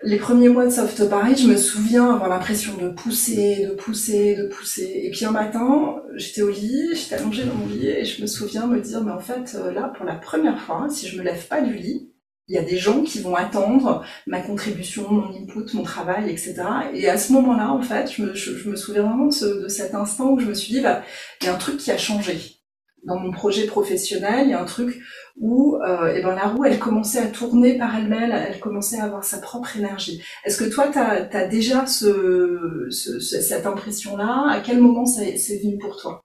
les 0.04 0.18
premiers 0.18 0.48
mois 0.48 0.66
de 0.66 0.70
Soft 0.70 1.10
Paris, 1.10 1.36
je 1.36 1.48
me 1.48 1.58
souviens 1.58 2.14
avoir 2.14 2.30
l'impression 2.30 2.78
de 2.78 2.90
pousser, 2.90 3.66
de 3.68 3.74
pousser, 3.74 4.36
de 4.36 4.48
pousser. 4.48 5.02
Et 5.04 5.12
puis 5.12 5.26
un 5.26 5.32
matin, 5.32 6.02
j'étais 6.16 6.44
au 6.44 6.50
lit, 6.50 6.90
j'étais 6.94 7.16
allongée 7.16 7.44
dans 7.44 7.56
mon 7.56 7.68
lit 7.68 7.88
et 7.88 8.06
je 8.06 8.22
me 8.22 8.28
souviens 8.28 8.68
me 8.68 8.80
dire, 8.80 9.04
mais 9.04 9.12
en 9.12 9.20
fait, 9.20 9.56
euh, 9.56 9.72
là, 9.74 9.92
pour 9.98 10.06
la 10.06 10.16
première 10.16 10.62
fois, 10.62 10.88
si 10.90 11.08
je 11.08 11.18
me 11.18 11.24
lève 11.24 11.46
pas 11.48 11.62
du 11.62 11.74
lit, 11.74 12.13
il 12.48 12.56
y 12.56 12.58
a 12.58 12.64
des 12.64 12.78
gens 12.78 13.04
qui 13.04 13.20
vont 13.22 13.36
attendre 13.36 14.04
ma 14.28 14.42
contribution, 14.42 15.10
mon 15.10 15.30
input, 15.30 15.74
mon 15.74 15.84
travail, 15.84 16.30
etc. 16.30 16.56
Et 16.94 17.08
à 17.08 17.18
ce 17.18 17.32
moment-là, 17.34 17.72
en 17.72 17.82
fait, 17.82 18.12
je 18.12 18.22
me, 18.22 18.34
je, 18.34 18.70
me 18.70 18.76
souviens 18.76 19.04
vraiment 19.04 19.28
de, 19.28 19.64
de, 19.64 19.68
cet 19.68 19.96
instant 19.96 20.32
où 20.32 20.40
je 20.40 20.46
me 20.46 20.54
suis 20.54 20.74
dit, 20.74 20.82
bah, 20.82 21.04
il 21.42 21.48
y 21.48 21.50
a 21.50 21.54
un 21.56 21.58
truc 21.58 21.78
qui 21.78 21.92
a 21.92 21.98
changé 21.98 22.60
dans 23.06 23.18
mon 23.18 23.32
projet 23.32 23.66
professionnel. 23.66 24.48
Il 24.48 24.52
y 24.52 24.54
a 24.54 24.62
un 24.62 24.66
truc 24.66 25.02
où, 25.38 25.78
euh, 25.78 26.14
et 26.14 26.22
ben 26.22 26.36
la 26.36 26.48
roue, 26.48 26.66
elle 26.66 26.80
commençait 26.80 27.20
à 27.20 27.28
tourner 27.28 27.78
par 27.78 27.96
elle-même, 27.96 28.32
elle 28.32 28.60
commençait 28.60 29.00
à 29.00 29.06
avoir 29.06 29.24
sa 29.24 29.40
propre 29.40 29.78
énergie. 29.78 30.22
Est-ce 30.46 30.58
que 30.58 30.70
toi, 30.70 30.90
tu 30.92 30.98
as, 31.00 31.30
as, 31.32 31.48
déjà 31.48 31.86
ce, 31.86 32.88
ce, 32.90 33.20
cette 33.20 33.66
impression-là? 33.66 34.48
À 34.50 34.60
quel 34.60 34.80
moment 34.80 35.06
c'est 35.06 35.60
venu 35.64 35.78
pour 35.78 35.98
toi? 35.98 36.22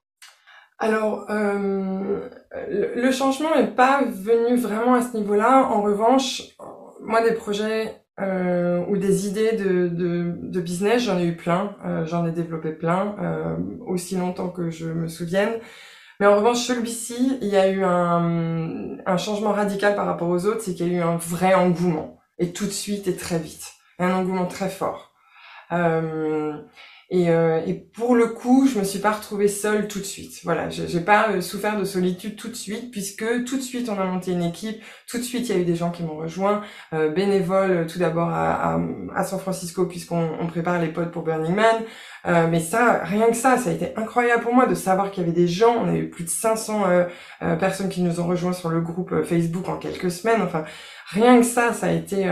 Alors, 0.78 1.26
euh, 1.28 2.28
le 2.94 3.10
changement 3.10 3.54
n'est 3.56 3.66
pas 3.66 4.02
venu 4.04 4.56
vraiment 4.56 4.94
à 4.94 5.02
ce 5.02 5.16
niveau-là. 5.16 5.66
En 5.66 5.82
revanche, 5.82 6.42
moi, 7.00 7.20
des 7.22 7.34
projets 7.34 7.96
euh, 8.20 8.84
ou 8.88 8.96
des 8.96 9.26
idées 9.26 9.52
de, 9.56 9.88
de, 9.88 10.60
business, 10.60 11.02
j'en 11.02 11.18
ai 11.18 11.26
eu 11.26 11.36
plein. 11.36 11.74
Euh, 11.84 12.06
j'en 12.06 12.24
ai 12.26 12.30
développé 12.30 12.70
plein, 12.70 13.16
aussi 13.86 14.16
longtemps 14.16 14.50
que 14.50 14.70
je 14.70 14.86
me 14.86 15.08
souvienne. 15.08 15.58
Mais 16.20 16.26
en 16.26 16.36
revanche, 16.36 16.58
celui-ci, 16.58 17.38
il 17.42 17.48
y 17.48 17.56
a 17.56 17.68
eu 17.68 17.82
un, 17.82 19.16
changement 19.16 19.52
radical 19.52 19.96
par 19.96 20.06
rapport 20.06 20.28
aux 20.28 20.46
autres, 20.46 20.60
c'est 20.60 20.74
qu'il 20.74 20.92
y 20.92 20.94
a 20.94 20.98
eu 20.98 21.02
un 21.02 21.16
vrai 21.16 21.54
engouement. 21.54 22.20
Et 22.38 22.52
tout 22.52 22.66
de 22.66 22.70
suite 22.70 23.08
et 23.08 23.16
très 23.16 23.38
vite. 23.38 23.72
Un 23.98 24.12
engouement 24.12 24.46
très 24.46 24.68
fort. 24.68 25.12
Et, 27.10 27.30
euh, 27.30 27.62
et, 27.66 27.72
pour 27.72 28.14
le 28.14 28.26
coup, 28.26 28.66
je 28.66 28.78
me 28.78 28.84
suis 28.84 28.98
pas 28.98 29.12
retrouvée 29.12 29.48
seule 29.48 29.88
tout 29.88 29.98
de 29.98 30.04
suite. 30.04 30.40
Voilà, 30.44 30.68
j'ai 30.68 31.00
pas 31.00 31.30
euh, 31.30 31.40
souffert 31.40 31.78
de 31.78 31.84
solitude 31.84 32.36
tout 32.36 32.48
de 32.48 32.54
suite 32.54 32.90
puisque 32.90 33.24
tout 33.44 33.56
de 33.56 33.62
suite 33.62 33.88
on 33.88 33.98
a 33.98 34.04
monté 34.04 34.32
une 34.32 34.42
équipe, 34.42 34.82
tout 35.06 35.16
de 35.16 35.22
suite 35.22 35.48
il 35.48 35.54
y 35.54 35.58
a 35.58 35.60
eu 35.62 35.64
des 35.64 35.74
gens 35.74 35.90
qui 35.90 36.02
m'ont 36.02 36.18
rejoint, 36.18 36.60
euh, 36.92 37.08
bénévoles 37.08 37.70
euh, 37.70 37.86
tout 37.86 37.98
d'abord 37.98 38.28
à, 38.28 38.74
à, 38.74 38.80
à, 39.16 39.24
San 39.24 39.40
Francisco 39.40 39.86
puisqu'on 39.86 40.36
on 40.38 40.46
prépare 40.48 40.78
les 40.82 40.88
pods 40.88 41.06
pour 41.10 41.22
Burning 41.22 41.54
Man. 41.54 41.76
Euh, 42.26 42.46
mais 42.50 42.60
ça, 42.60 43.00
rien 43.04 43.28
que 43.28 43.36
ça, 43.36 43.56
ça 43.56 43.70
a 43.70 43.72
été 43.72 43.96
incroyable 43.96 44.42
pour 44.42 44.52
moi 44.52 44.66
de 44.66 44.74
savoir 44.74 45.10
qu'il 45.10 45.22
y 45.22 45.26
avait 45.26 45.34
des 45.34 45.48
gens. 45.48 45.76
On 45.82 45.88
a 45.88 45.96
eu 45.96 46.10
plus 46.10 46.24
de 46.24 46.28
500 46.28 46.84
personnes 47.58 47.88
qui 47.88 48.02
nous 48.02 48.20
ont 48.20 48.26
rejoints 48.26 48.52
sur 48.52 48.68
le 48.68 48.82
groupe 48.82 49.22
Facebook 49.24 49.68
en 49.68 49.78
quelques 49.78 50.10
semaines. 50.10 50.42
Enfin, 50.42 50.64
rien 51.06 51.38
que 51.38 51.46
ça, 51.46 51.72
ça 51.72 51.86
a 51.86 51.92
été. 51.92 52.30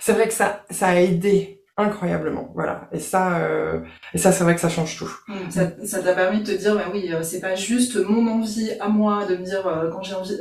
C'est 0.00 0.12
vrai 0.12 0.28
que 0.28 0.34
ça, 0.34 0.64
ça 0.70 0.88
a 0.88 0.96
aidé 0.96 1.61
incroyablement 1.76 2.50
voilà. 2.54 2.88
Et 2.92 2.98
ça 2.98 3.38
euh, 3.38 3.80
et 4.12 4.18
ça 4.18 4.30
c'est 4.30 4.44
vrai 4.44 4.54
que 4.54 4.60
ça 4.60 4.68
change 4.68 4.96
tout. 4.96 5.10
Mmh, 5.28 5.84
ça 5.84 6.02
t'a 6.02 6.12
permis 6.12 6.40
de 6.40 6.52
te 6.52 6.58
dire 6.58 6.74
bah 6.74 6.84
oui 6.92 7.10
euh, 7.12 7.22
c'est 7.22 7.40
pas 7.40 7.54
juste 7.54 7.96
mon 7.96 8.30
envie 8.30 8.70
à 8.78 8.88
moi 8.88 9.24
de 9.26 9.36
me 9.36 9.44
dire 9.44 9.66
euh, 9.66 9.90
quand 9.90 10.02
j'ai 10.02 10.14
envie 10.14 10.38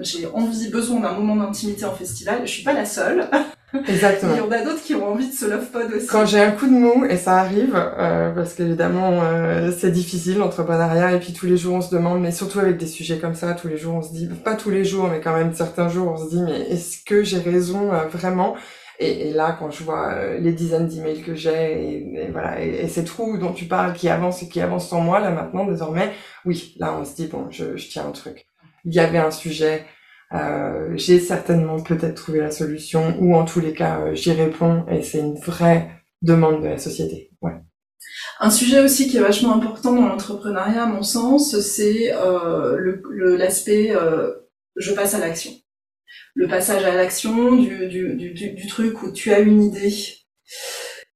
j'ai 0.00 0.26
envie 0.26 0.70
besoin 0.70 1.00
d'un 1.00 1.12
moment 1.12 1.36
d'intimité 1.36 1.84
en 1.84 1.92
festival 1.94 2.42
je 2.44 2.50
suis 2.50 2.62
pas 2.62 2.72
la 2.72 2.84
seule. 2.84 3.28
Exactement. 3.86 4.32
Il 4.34 4.38
y 4.38 4.40
en 4.40 4.50
a 4.50 4.64
d'autres 4.64 4.82
qui 4.82 4.96
ont 4.96 5.12
envie 5.12 5.28
de 5.28 5.32
se 5.32 5.46
love 5.46 5.66
pod 5.66 5.92
aussi. 5.92 6.08
Quand 6.08 6.26
j'ai 6.26 6.40
un 6.40 6.50
coup 6.50 6.66
de 6.66 6.72
mou 6.72 7.04
et 7.04 7.16
ça 7.16 7.38
arrive 7.38 7.76
euh, 7.76 8.32
parce 8.32 8.54
qu'évidemment 8.54 9.22
c'est 9.76 9.92
difficile 9.92 10.38
l'entrepreneuriat 10.38 11.12
et 11.12 11.20
puis 11.20 11.32
tous 11.32 11.46
les 11.46 11.56
jours 11.56 11.76
on 11.76 11.80
se 11.80 11.94
demande 11.94 12.20
mais 12.20 12.32
surtout 12.32 12.58
avec 12.58 12.78
des 12.78 12.86
sujets 12.86 13.18
comme 13.18 13.36
ça 13.36 13.54
tous 13.54 13.68
les 13.68 13.76
jours 13.76 13.94
on 13.94 14.02
se 14.02 14.12
dit 14.12 14.28
pas 14.44 14.54
tous 14.54 14.70
les 14.70 14.84
jours 14.84 15.08
mais 15.08 15.20
quand 15.20 15.36
même 15.36 15.54
certains 15.54 15.88
jours 15.88 16.12
on 16.12 16.16
se 16.16 16.30
dit 16.30 16.42
mais 16.42 16.60
est-ce 16.68 17.04
que 17.04 17.22
j'ai 17.22 17.38
raison 17.38 17.90
vraiment? 18.12 18.56
Et, 19.00 19.28
et, 19.28 19.32
là, 19.32 19.56
quand 19.58 19.70
je 19.70 19.82
vois 19.82 20.12
euh, 20.14 20.38
les 20.38 20.52
dizaines 20.52 20.88
d'emails 20.88 21.22
que 21.22 21.34
j'ai, 21.34 22.24
et, 22.26 22.30
voilà, 22.30 22.62
et, 22.62 22.88
ces 22.88 23.04
trous 23.04 23.38
dont 23.38 23.52
tu 23.52 23.64
parles 23.66 23.94
qui 23.94 24.08
avancent 24.08 24.42
et 24.42 24.48
qui 24.48 24.60
avancent 24.60 24.88
sans 24.88 25.00
moi, 25.00 25.20
là 25.20 25.30
maintenant, 25.30 25.64
désormais, 25.66 26.12
oui, 26.44 26.74
là 26.78 26.96
on 26.98 27.04
se 27.04 27.14
dit 27.16 27.26
bon, 27.26 27.50
je, 27.50 27.76
je 27.76 27.88
tiens 27.88 28.06
un 28.06 28.12
truc. 28.12 28.46
Il 28.84 28.94
y 28.94 29.00
avait 29.00 29.18
un 29.18 29.30
sujet 29.30 29.84
Euh, 30.32 30.92
j'ai 30.96 31.18
certainement 31.18 31.80
peut-être 31.82 32.14
trouvé 32.14 32.40
la 32.40 32.50
solution, 32.52 33.16
ou 33.20 33.34
en 33.34 33.44
tous 33.44 33.60
les 33.60 33.72
cas, 33.74 34.14
j'y 34.14 34.32
réponds, 34.32 34.86
et 34.88 35.02
c'est 35.02 35.18
une 35.18 35.34
vraie 35.34 35.90
demande 36.22 36.62
de 36.62 36.68
la 36.68 36.78
société. 36.78 37.30
Ouais. 37.42 37.56
Un 38.38 38.50
sujet 38.50 38.80
aussi 38.80 39.08
qui 39.08 39.16
est 39.16 39.20
vachement 39.20 39.54
important 39.56 39.92
dans 39.92 40.06
l'entrepreneuriat, 40.06 40.84
à 40.84 40.86
mon 40.86 41.02
sens, 41.02 41.58
c'est 41.60 42.12
euh, 42.14 42.78
l'aspect 43.38 43.90
euh, 43.94 44.32
je 44.76 44.92
passe 44.92 45.14
à 45.14 45.18
l'action. 45.18 45.50
Le 46.34 46.48
passage 46.48 46.84
à 46.84 46.94
l'action 46.94 47.56
du, 47.56 47.88
du, 47.88 48.14
du, 48.14 48.52
du, 48.52 48.66
truc 48.66 49.02
où 49.02 49.12
tu 49.12 49.32
as 49.32 49.40
une 49.40 49.62
idée. 49.62 49.92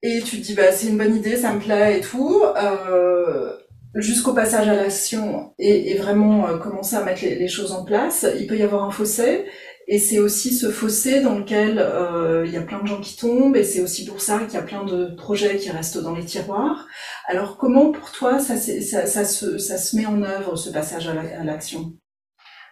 Et 0.03 0.20
tu 0.20 0.38
te 0.38 0.42
dis 0.42 0.55
bah 0.55 0.72
c'est 0.72 0.88
une 0.88 0.98
bonne 0.98 1.16
idée, 1.16 1.37
ça 1.37 1.53
me 1.53 1.61
plaît 1.61 1.98
et 1.98 2.00
tout, 2.03 2.42
euh, 2.42 3.57
jusqu'au 3.94 4.35
passage 4.35 4.68
à 4.68 4.74
l'action 4.74 5.55
et, 5.59 5.92
et, 5.92 5.96
vraiment 5.96 6.46
euh, 6.46 6.59
commencer 6.59 6.96
à 6.96 7.05
mettre 7.05 7.22
les, 7.22 7.37
les, 7.37 7.48
choses 7.48 7.72
en 7.72 7.85
place, 7.85 8.27
il 8.38 8.46
peut 8.46 8.57
y 8.57 8.62
avoir 8.62 8.85
un 8.85 8.90
fossé. 8.90 9.46
Et 9.87 9.98
c'est 9.98 10.18
aussi 10.18 10.55
ce 10.55 10.70
fossé 10.70 11.20
dans 11.20 11.38
lequel 11.38 11.79
euh, 11.79 12.44
il 12.46 12.53
y 12.53 12.57
a 12.57 12.62
plein 12.62 12.81
de 12.81 12.87
gens 12.87 13.00
qui 13.00 13.16
tombent, 13.16 13.57
et 13.57 13.64
c'est 13.64 13.83
aussi 13.83 14.07
pour 14.07 14.20
ça 14.20 14.38
qu'il 14.40 14.55
y 14.55 14.57
a 14.57 14.62
plein 14.62 14.85
de 14.85 15.14
projets 15.14 15.59
qui 15.59 15.70
restent 15.70 15.98
dans 15.98 16.14
les 16.14 16.24
tiroirs. 16.24 16.87
Alors 17.27 17.59
comment 17.59 17.92
pour 17.92 18.11
toi 18.11 18.38
ça, 18.38 18.57
ça, 18.57 19.07
ça, 19.07 19.24
se, 19.24 19.59
ça 19.59 19.77
se 19.77 19.96
met 19.96 20.07
en 20.07 20.22
œuvre, 20.22 20.57
ce 20.57 20.70
passage 20.70 21.09
à 21.09 21.44
l'action? 21.44 21.92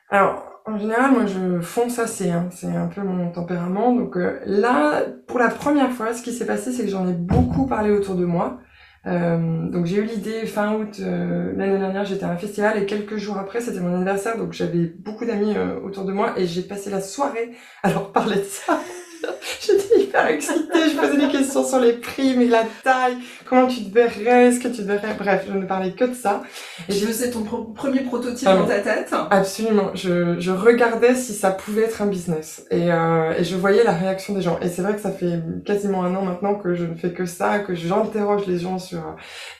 Alors 0.08 0.51
en 0.64 0.78
général, 0.78 1.12
moi 1.12 1.26
je 1.26 1.60
fonce 1.60 1.98
assez, 1.98 2.30
hein. 2.30 2.48
c'est 2.50 2.74
un 2.74 2.86
peu 2.86 3.02
mon 3.02 3.30
tempérament. 3.30 3.94
Donc 3.94 4.16
euh, 4.16 4.40
là, 4.46 5.02
pour 5.26 5.38
la 5.38 5.48
première 5.48 5.90
fois, 5.90 6.14
ce 6.14 6.22
qui 6.22 6.32
s'est 6.32 6.46
passé, 6.46 6.72
c'est 6.72 6.84
que 6.84 6.90
j'en 6.90 7.08
ai 7.08 7.12
beaucoup 7.12 7.66
parlé 7.66 7.90
autour 7.90 8.14
de 8.14 8.24
moi. 8.24 8.58
Euh, 9.06 9.68
donc 9.68 9.86
j'ai 9.86 9.96
eu 9.96 10.04
l'idée 10.04 10.46
fin 10.46 10.74
août 10.76 10.98
euh, 11.00 11.52
l'année 11.56 11.78
dernière, 11.78 12.04
j'étais 12.04 12.24
à 12.24 12.30
un 12.30 12.36
festival 12.36 12.80
et 12.80 12.86
quelques 12.86 13.16
jours 13.16 13.36
après 13.36 13.60
c'était 13.60 13.80
mon 13.80 13.92
anniversaire, 13.96 14.38
donc 14.38 14.52
j'avais 14.52 14.84
beaucoup 14.84 15.24
d'amis 15.24 15.56
autour 15.82 16.04
de 16.04 16.12
moi 16.12 16.34
et 16.36 16.46
j'ai 16.46 16.62
passé 16.62 16.88
la 16.88 17.00
soirée 17.00 17.50
à 17.82 17.90
leur 17.90 18.12
parler 18.12 18.36
de 18.36 18.44
ça. 18.44 18.78
J'étais 19.60 20.00
hyper 20.00 20.26
excitée, 20.28 20.90
je 20.90 20.96
posais 20.96 21.16
des 21.16 21.28
questions 21.28 21.64
sur 21.64 21.80
les 21.80 21.94
prix, 21.94 22.34
mais 22.36 22.46
la 22.46 22.64
taille, 22.82 23.16
comment 23.46 23.66
tu 23.66 23.84
te 23.84 23.94
verrais, 23.94 24.46
est-ce 24.48 24.60
que 24.60 24.68
tu 24.68 24.78
te 24.78 24.82
verrais, 24.82 25.14
bref, 25.18 25.44
je 25.48 25.56
ne 25.56 25.66
parlais 25.66 25.92
que 25.92 26.04
de 26.04 26.14
ça. 26.14 26.42
Et 26.88 26.92
je 26.92 27.06
faisais 27.06 27.30
ton 27.30 27.42
premier 27.42 28.00
prototype 28.00 28.48
ah 28.50 28.56
dans 28.56 28.66
ta 28.66 28.80
tête. 28.80 29.12
Absolument, 29.30 29.90
je, 29.94 30.38
je 30.38 30.50
regardais 30.50 31.14
si 31.14 31.32
ça 31.32 31.50
pouvait 31.50 31.82
être 31.82 32.02
un 32.02 32.06
business. 32.06 32.64
Et, 32.70 32.92
euh, 32.92 33.34
et 33.38 33.44
je 33.44 33.56
voyais 33.56 33.84
la 33.84 33.92
réaction 33.92 34.34
des 34.34 34.42
gens. 34.42 34.58
Et 34.60 34.68
c'est 34.68 34.82
vrai 34.82 34.94
que 34.94 35.00
ça 35.00 35.10
fait 35.10 35.40
quasiment 35.64 36.04
un 36.04 36.14
an 36.14 36.22
maintenant 36.22 36.54
que 36.54 36.74
je 36.74 36.84
ne 36.84 36.94
fais 36.94 37.12
que 37.12 37.26
ça, 37.26 37.60
que 37.60 37.74
j'interroge 37.74 38.46
les 38.46 38.58
gens 38.58 38.78
sur... 38.78 39.02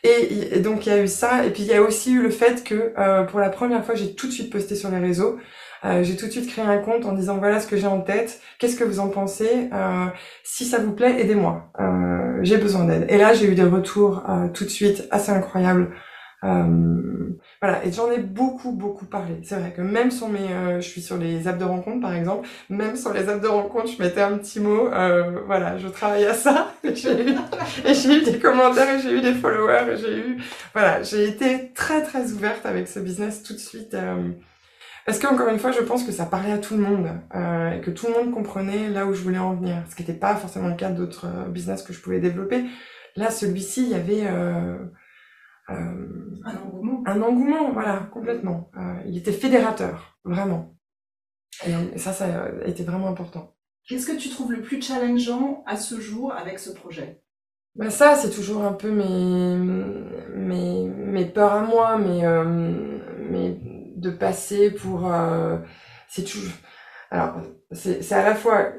Et, 0.02 0.56
et 0.56 0.60
donc 0.60 0.86
il 0.86 0.90
y 0.90 0.92
a 0.92 1.02
eu 1.02 1.08
ça, 1.08 1.44
et 1.44 1.50
puis 1.50 1.62
il 1.62 1.68
y 1.68 1.74
a 1.74 1.82
aussi 1.82 2.12
eu 2.12 2.22
le 2.22 2.30
fait 2.30 2.64
que 2.64 2.92
euh, 2.98 3.22
pour 3.24 3.40
la 3.40 3.50
première 3.50 3.84
fois, 3.84 3.94
j'ai 3.94 4.14
tout 4.14 4.26
de 4.26 4.32
suite 4.32 4.50
posté 4.50 4.74
sur 4.74 4.90
les 4.90 4.98
réseaux. 4.98 5.38
Euh, 5.84 6.02
j'ai 6.02 6.16
tout 6.16 6.26
de 6.26 6.30
suite 6.30 6.48
créé 6.48 6.64
un 6.64 6.78
compte 6.78 7.06
en 7.06 7.12
disant 7.12 7.38
voilà 7.38 7.58
ce 7.60 7.66
que 7.66 7.76
j'ai 7.76 7.86
en 7.86 8.00
tête, 8.00 8.40
qu'est-ce 8.58 8.76
que 8.76 8.84
vous 8.84 9.00
en 9.00 9.08
pensez, 9.08 9.68
euh, 9.72 10.06
si 10.44 10.64
ça 10.64 10.78
vous 10.78 10.92
plaît, 10.92 11.20
aidez-moi, 11.20 11.70
euh, 11.80 12.38
j'ai 12.42 12.56
besoin 12.56 12.84
d'aide. 12.84 13.06
Et 13.08 13.18
là 13.18 13.32
j'ai 13.34 13.46
eu 13.46 13.54
des 13.54 13.64
retours 13.64 14.22
euh, 14.28 14.48
tout 14.48 14.64
de 14.64 14.70
suite 14.70 15.06
assez 15.10 15.32
incroyables. 15.32 15.90
Euh, 16.44 17.30
voilà, 17.60 17.84
et 17.84 17.92
j'en 17.92 18.10
ai 18.10 18.18
beaucoup 18.18 18.72
beaucoup 18.72 19.06
parlé. 19.06 19.38
C'est 19.44 19.54
vrai 19.56 19.72
que 19.76 19.82
même 19.82 20.10
sur 20.10 20.28
mes, 20.28 20.48
je 20.76 20.86
suis 20.86 21.00
sur 21.00 21.16
les 21.16 21.46
apps 21.46 21.58
de 21.58 21.64
rencontre 21.64 22.00
par 22.00 22.14
exemple, 22.14 22.48
même 22.68 22.96
sur 22.96 23.12
les 23.12 23.28
apps 23.28 23.40
de 23.40 23.48
rencontre, 23.48 23.88
je 23.88 24.02
mettais 24.02 24.22
un 24.22 24.38
petit 24.38 24.60
mot. 24.60 24.88
voilà, 25.46 25.78
je 25.78 25.88
travaille 25.88 26.26
à 26.26 26.34
ça. 26.34 26.72
et 26.84 26.94
j'ai 26.94 27.12
eu, 27.12 27.32
eu 27.32 28.22
des 28.22 28.38
commentaires, 28.40 28.96
et 28.96 29.00
j'ai 29.00 29.12
eu 29.12 29.20
des 29.20 29.34
followers, 29.34 29.92
et 29.92 29.96
j'ai 29.96 30.16
eu, 30.18 30.36
voilà, 30.72 31.02
j'ai 31.02 31.28
été 31.28 31.70
très 31.74 32.02
très 32.02 32.32
ouverte 32.32 32.66
avec 32.66 32.88
ce 32.88 32.98
business 32.98 33.42
tout 33.44 33.52
de 33.52 33.58
suite. 33.58 33.96
Parce 35.04 35.18
qu'encore 35.18 35.48
une 35.48 35.58
fois, 35.58 35.72
je 35.72 35.80
pense 35.80 36.04
que 36.04 36.12
ça 36.12 36.26
parlait 36.26 36.52
à 36.52 36.58
tout 36.58 36.76
le 36.76 36.82
monde 36.82 37.08
euh, 37.34 37.72
et 37.72 37.80
que 37.80 37.90
tout 37.90 38.06
le 38.06 38.12
monde 38.12 38.32
comprenait 38.32 38.88
là 38.88 39.06
où 39.06 39.14
je 39.14 39.22
voulais 39.22 39.38
en 39.38 39.54
venir, 39.54 39.82
ce 39.90 39.96
qui 39.96 40.02
n'était 40.02 40.18
pas 40.18 40.36
forcément 40.36 40.68
le 40.68 40.76
cas 40.76 40.90
d'autres 40.90 41.26
euh, 41.26 41.48
business 41.48 41.82
que 41.82 41.92
je 41.92 42.00
pouvais 42.00 42.20
développer. 42.20 42.64
Là, 43.16 43.30
celui-ci, 43.30 43.82
il 43.82 43.90
y 43.90 43.94
avait 43.94 44.26
euh, 44.26 44.78
euh, 45.70 46.40
un 46.44 46.56
engouement. 46.56 47.02
Un 47.06 47.22
engouement, 47.22 47.72
voilà, 47.72 48.08
complètement. 48.12 48.70
Euh, 48.76 48.94
il 49.06 49.16
était 49.16 49.32
fédérateur, 49.32 50.18
vraiment. 50.24 50.74
Et, 51.66 51.98
ça, 51.98 52.12
ça 52.12 52.44
a 52.44 52.66
été 52.66 52.82
vraiment 52.84 53.08
important. 53.08 53.54
Qu'est-ce 53.88 54.06
que 54.06 54.16
tu 54.16 54.30
trouves 54.30 54.52
le 54.52 54.62
plus 54.62 54.80
challengeant 54.80 55.64
à 55.66 55.76
ce 55.76 56.00
jour 56.00 56.32
avec 56.32 56.58
ce 56.58 56.70
projet? 56.70 57.22
Ben 57.74 57.90
ça, 57.90 58.16
c'est 58.16 58.30
toujours 58.30 58.64
un 58.64 58.72
peu 58.72 58.90
mes, 58.90 59.56
mes, 60.36 60.88
mes 60.88 61.24
peurs 61.24 61.52
à 61.52 61.62
moi, 61.62 61.98
mais, 61.98 62.24
euh, 62.24 62.44
mais 63.30 63.58
de 64.02 64.10
passer 64.10 64.70
pour 64.70 65.10
euh, 65.10 65.56
c'est 66.08 66.24
tout 66.24 66.38
alors 67.10 67.36
c'est 67.70 68.12
à 68.12 68.24
la 68.24 68.34
fois 68.34 68.72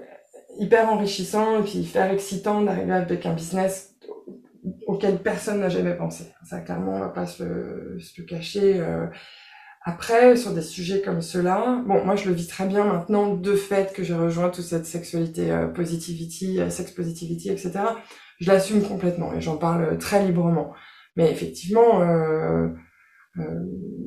hyper 0.60 0.90
enrichissant 0.92 1.64
et 1.64 1.78
hyper 1.78 2.12
excitant 2.12 2.62
d'arriver 2.62 2.94
avec 2.94 3.26
un 3.26 3.34
business 3.34 3.96
auquel 4.86 5.18
personne 5.18 5.60
n'a 5.60 5.70
jamais 5.70 5.96
pensé. 5.96 6.26
Ça 6.44 6.60
clairement 6.60 6.96
on 6.96 7.00
va 7.00 7.10
pas 7.10 7.26
se, 7.26 7.98
se 8.00 8.22
le 8.22 8.26
cacher 8.26 8.80
euh. 8.80 9.08
après 9.84 10.36
sur 10.36 10.54
des 10.54 10.62
sujets 10.62 11.02
comme 11.02 11.22
cela 11.22 11.82
bon 11.88 12.04
moi 12.06 12.16
je 12.16 12.28
le 12.28 12.36
vis 12.36 12.48
très 12.48 12.66
bien 12.66 12.84
maintenant 12.84 13.34
de 13.34 13.56
fait 13.56 13.94
que 13.94 14.04
j'ai 14.04 14.14
rejoint 14.14 14.50
toute 14.50 14.66
cette 14.66 14.86
sexualité 14.86 15.52
euh, 15.52 15.68
positivity 15.68 16.60
sex 16.70 16.92
positivity 16.92 17.50
etc 17.50 17.72
je 18.40 18.52
l'assume 18.52 18.84
complètement 18.84 19.34
et 19.34 19.42
j'en 19.42 19.58
parle 19.58 19.98
très 19.98 20.26
librement. 20.26 20.74
Mais 21.16 21.32
effectivement 21.32 22.02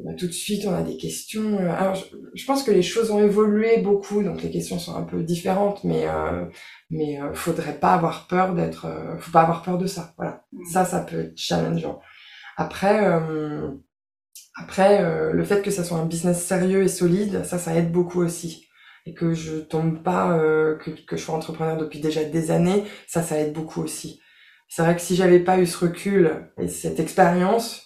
bah, 0.07 0.13
tout 0.17 0.29
de 0.29 0.33
suite, 0.33 0.65
on 0.67 0.73
a 0.73 0.83
des 0.83 0.97
questions. 0.97 1.59
Euh, 1.59 1.69
alors, 1.69 1.97
je, 2.35 2.47
pense 2.47 2.63
que 2.63 2.71
les 2.71 2.83
choses 2.83 3.11
ont 3.11 3.19
évolué 3.19 3.79
beaucoup, 3.79 4.23
donc 4.23 4.41
les 4.41 4.53
questions 4.53 4.79
sont 4.79 4.95
un 4.95 5.03
peu 5.03 5.25
différentes, 5.25 5.83
mais 5.83 6.07
euh, 6.07 6.45
mais 6.91 7.21
euh, 7.21 7.35
faudrait 7.35 7.81
pas 7.81 7.95
avoir 7.95 8.29
peur 8.29 8.55
d'être, 8.55 8.87
faut 9.19 9.33
pas 9.33 9.43
avoir 9.43 9.63
peur 9.63 9.79
de 9.79 9.87
ça. 9.89 10.15
Voilà, 10.17 10.45
mmh. 10.53 10.65
ça, 10.73 10.85
ça 10.85 11.01
peut 11.01 11.21
être 11.23 11.37
challengeant. 11.37 12.01
Après, 12.57 13.05
après, 14.57 15.33
le 15.33 15.45
fait 15.45 15.61
que 15.63 15.71
ça 15.71 15.85
soit 15.85 15.99
un 15.99 16.07
business 16.07 16.43
sérieux 16.43 16.83
et 16.85 16.89
solide, 16.89 17.45
ça, 17.45 17.59
ça 17.59 17.75
aide 17.75 17.93
beaucoup 17.93 18.23
aussi. 18.23 18.67
Et 19.07 19.15
que 19.15 19.35
je 19.35 19.57
tombe 19.57 20.03
pas, 20.03 20.39
que, 20.83 20.91
que 20.91 21.17
je 21.17 21.23
sois 21.23 21.35
entrepreneur 21.35 21.77
depuis 21.77 22.01
déjà 22.01 22.25
des 22.25 22.51
années, 22.51 22.85
ça, 23.07 23.23
ça 23.23 23.39
aide 23.39 23.53
beaucoup 23.53 23.83
aussi. 23.83 24.21
C'est 24.69 24.83
vrai 24.83 24.97
que 24.97 25.03
si 25.03 25.17
j'avais 25.17 25.41
pas 25.41 25.59
eu 25.59 25.67
ce 25.67 25.79
recul 25.79 26.51
et 26.59 26.69
cette 26.69 26.99
expérience, 26.99 27.86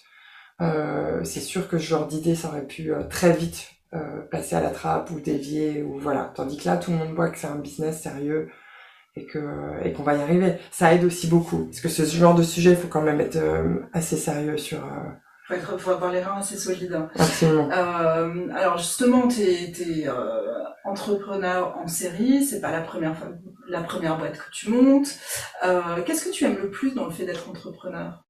c'est 1.23 1.39
sûr 1.39 1.67
que 1.67 1.77
ce 1.77 1.85
genre 1.85 2.07
d'idée, 2.07 2.35
ça 2.35 2.49
aurait 2.49 2.65
pu 2.65 2.93
euh, 2.93 3.03
très 3.03 3.33
vite 3.33 3.71
euh, 3.93 4.21
passer 4.29 4.55
à 4.55 4.61
la 4.61 4.69
trappe 4.69 5.09
ou 5.11 5.19
dévier 5.19 5.83
ou 5.83 5.99
voilà. 5.99 6.31
Tandis 6.35 6.57
que 6.57 6.65
là, 6.65 6.77
tout 6.77 6.91
le 6.91 6.97
monde 6.97 7.13
voit 7.13 7.29
que 7.29 7.37
c'est 7.37 7.47
un 7.47 7.55
business 7.55 8.01
sérieux 8.01 8.49
et 9.15 9.25
que 9.25 9.39
et 9.83 9.91
qu'on 9.91 10.03
va 10.03 10.15
y 10.15 10.21
arriver. 10.21 10.55
Ça 10.71 10.93
aide 10.93 11.03
aussi 11.03 11.27
beaucoup 11.27 11.65
parce 11.65 11.81
que 11.81 11.89
ce 11.89 12.03
genre 12.03 12.35
de 12.35 12.43
sujet, 12.43 12.71
il 12.71 12.77
faut 12.77 12.87
quand 12.87 13.01
même 13.01 13.19
être 13.19 13.37
assez 13.93 14.17
sérieux 14.17 14.57
sur. 14.57 14.79
Faut, 15.47 15.55
être, 15.55 15.77
faut 15.77 15.91
avoir 15.91 16.11
les 16.11 16.21
reins 16.21 16.37
assez 16.37 16.55
solides. 16.55 16.97
Absolument. 17.15 17.69
alors 17.69 18.77
justement, 18.77 19.27
tu 19.27 19.41
es, 19.41 20.07
entrepreneur 20.85 21.77
en 21.77 21.87
série, 21.87 22.45
c'est 22.45 22.61
pas 22.61 22.71
la 22.71 22.81
première 22.81 23.15
la 23.67 23.81
première 23.81 24.17
boîte 24.17 24.37
que 24.37 24.51
tu 24.51 24.69
montes. 24.69 25.09
Qu'est-ce 26.05 26.23
que 26.23 26.31
tu 26.31 26.45
aimes 26.45 26.59
le 26.61 26.69
plus 26.69 26.93
dans 26.93 27.05
le 27.05 27.11
fait 27.11 27.25
d'être 27.25 27.49
entrepreneur? 27.49 28.23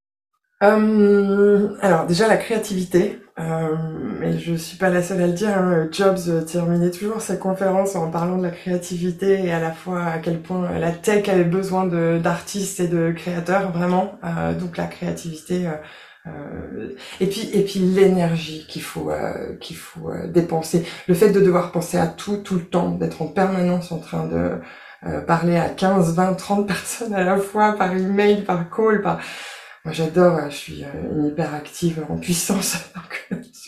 Euh, 0.62 1.70
alors 1.82 2.06
déjà 2.06 2.28
la 2.28 2.38
créativité, 2.38 3.20
euh, 3.40 3.76
mais 4.20 4.38
je 4.38 4.54
suis 4.54 4.78
pas 4.78 4.90
la 4.90 5.02
seule 5.02 5.22
à 5.22 5.28
le 5.28 5.34
dire. 5.34 5.58
Hein. 5.58 5.88
Jobs 5.92 6.46
terminait 6.46 6.92
toujours 6.92 7.22
sa 7.22 7.36
conférence 7.36 7.96
en 7.96 8.12
parlant 8.12 8.38
de 8.38 8.44
la 8.44 8.52
créativité 8.52 9.46
et 9.46 9.52
à 9.52 9.60
la 9.60 9.72
fois 9.72 10.06
à 10.06 10.20
quel 10.20 10.42
point 10.42 10.78
la 10.78 10.92
tech 10.92 11.28
avait 11.30 11.44
besoin 11.44 11.86
d'artistes 12.20 12.80
et 12.80 12.88
de 12.88 13.12
créateurs 13.12 13.72
vraiment. 13.72 14.20
Euh, 14.24 14.54
donc 14.54 14.78
la 14.78 14.86
créativité. 14.86 15.68
Euh, 16.28 16.96
et 17.20 17.26
puis 17.26 17.50
et 17.52 17.64
puis 17.64 17.80
l'énergie 17.80 18.68
qu'il 18.68 18.84
faut 18.84 19.10
euh, 19.10 19.56
qu'il 19.60 19.76
faut 19.76 20.12
euh, 20.12 20.28
dépenser. 20.28 20.86
Le 21.08 21.16
fait 21.16 21.32
de 21.32 21.40
devoir 21.40 21.72
penser 21.72 21.98
à 21.98 22.06
tout 22.08 22.38
tout 22.38 22.56
le 22.56 22.66
temps, 22.66 22.92
d'être 22.92 23.22
en 23.24 23.28
permanence 23.28 23.92
en 23.92 24.00
train 24.00 24.28
de 24.28 24.60
parler 25.26 25.58
à 25.58 25.68
15, 25.68 26.14
20, 26.14 26.36
30 26.36 26.68
personnes 26.68 27.16
à 27.16 27.24
la 27.24 27.38
fois 27.38 27.74
par 27.74 27.92
email, 27.92 28.44
par 28.44 28.70
call, 28.70 29.02
par 29.02 29.20
moi, 29.84 29.94
j'adore, 29.94 30.40
je 30.50 30.56
suis 30.56 30.84
euh, 30.84 30.88
une 31.16 31.26
hyperactive 31.28 32.06
en 32.10 32.18
puissance. 32.18 32.78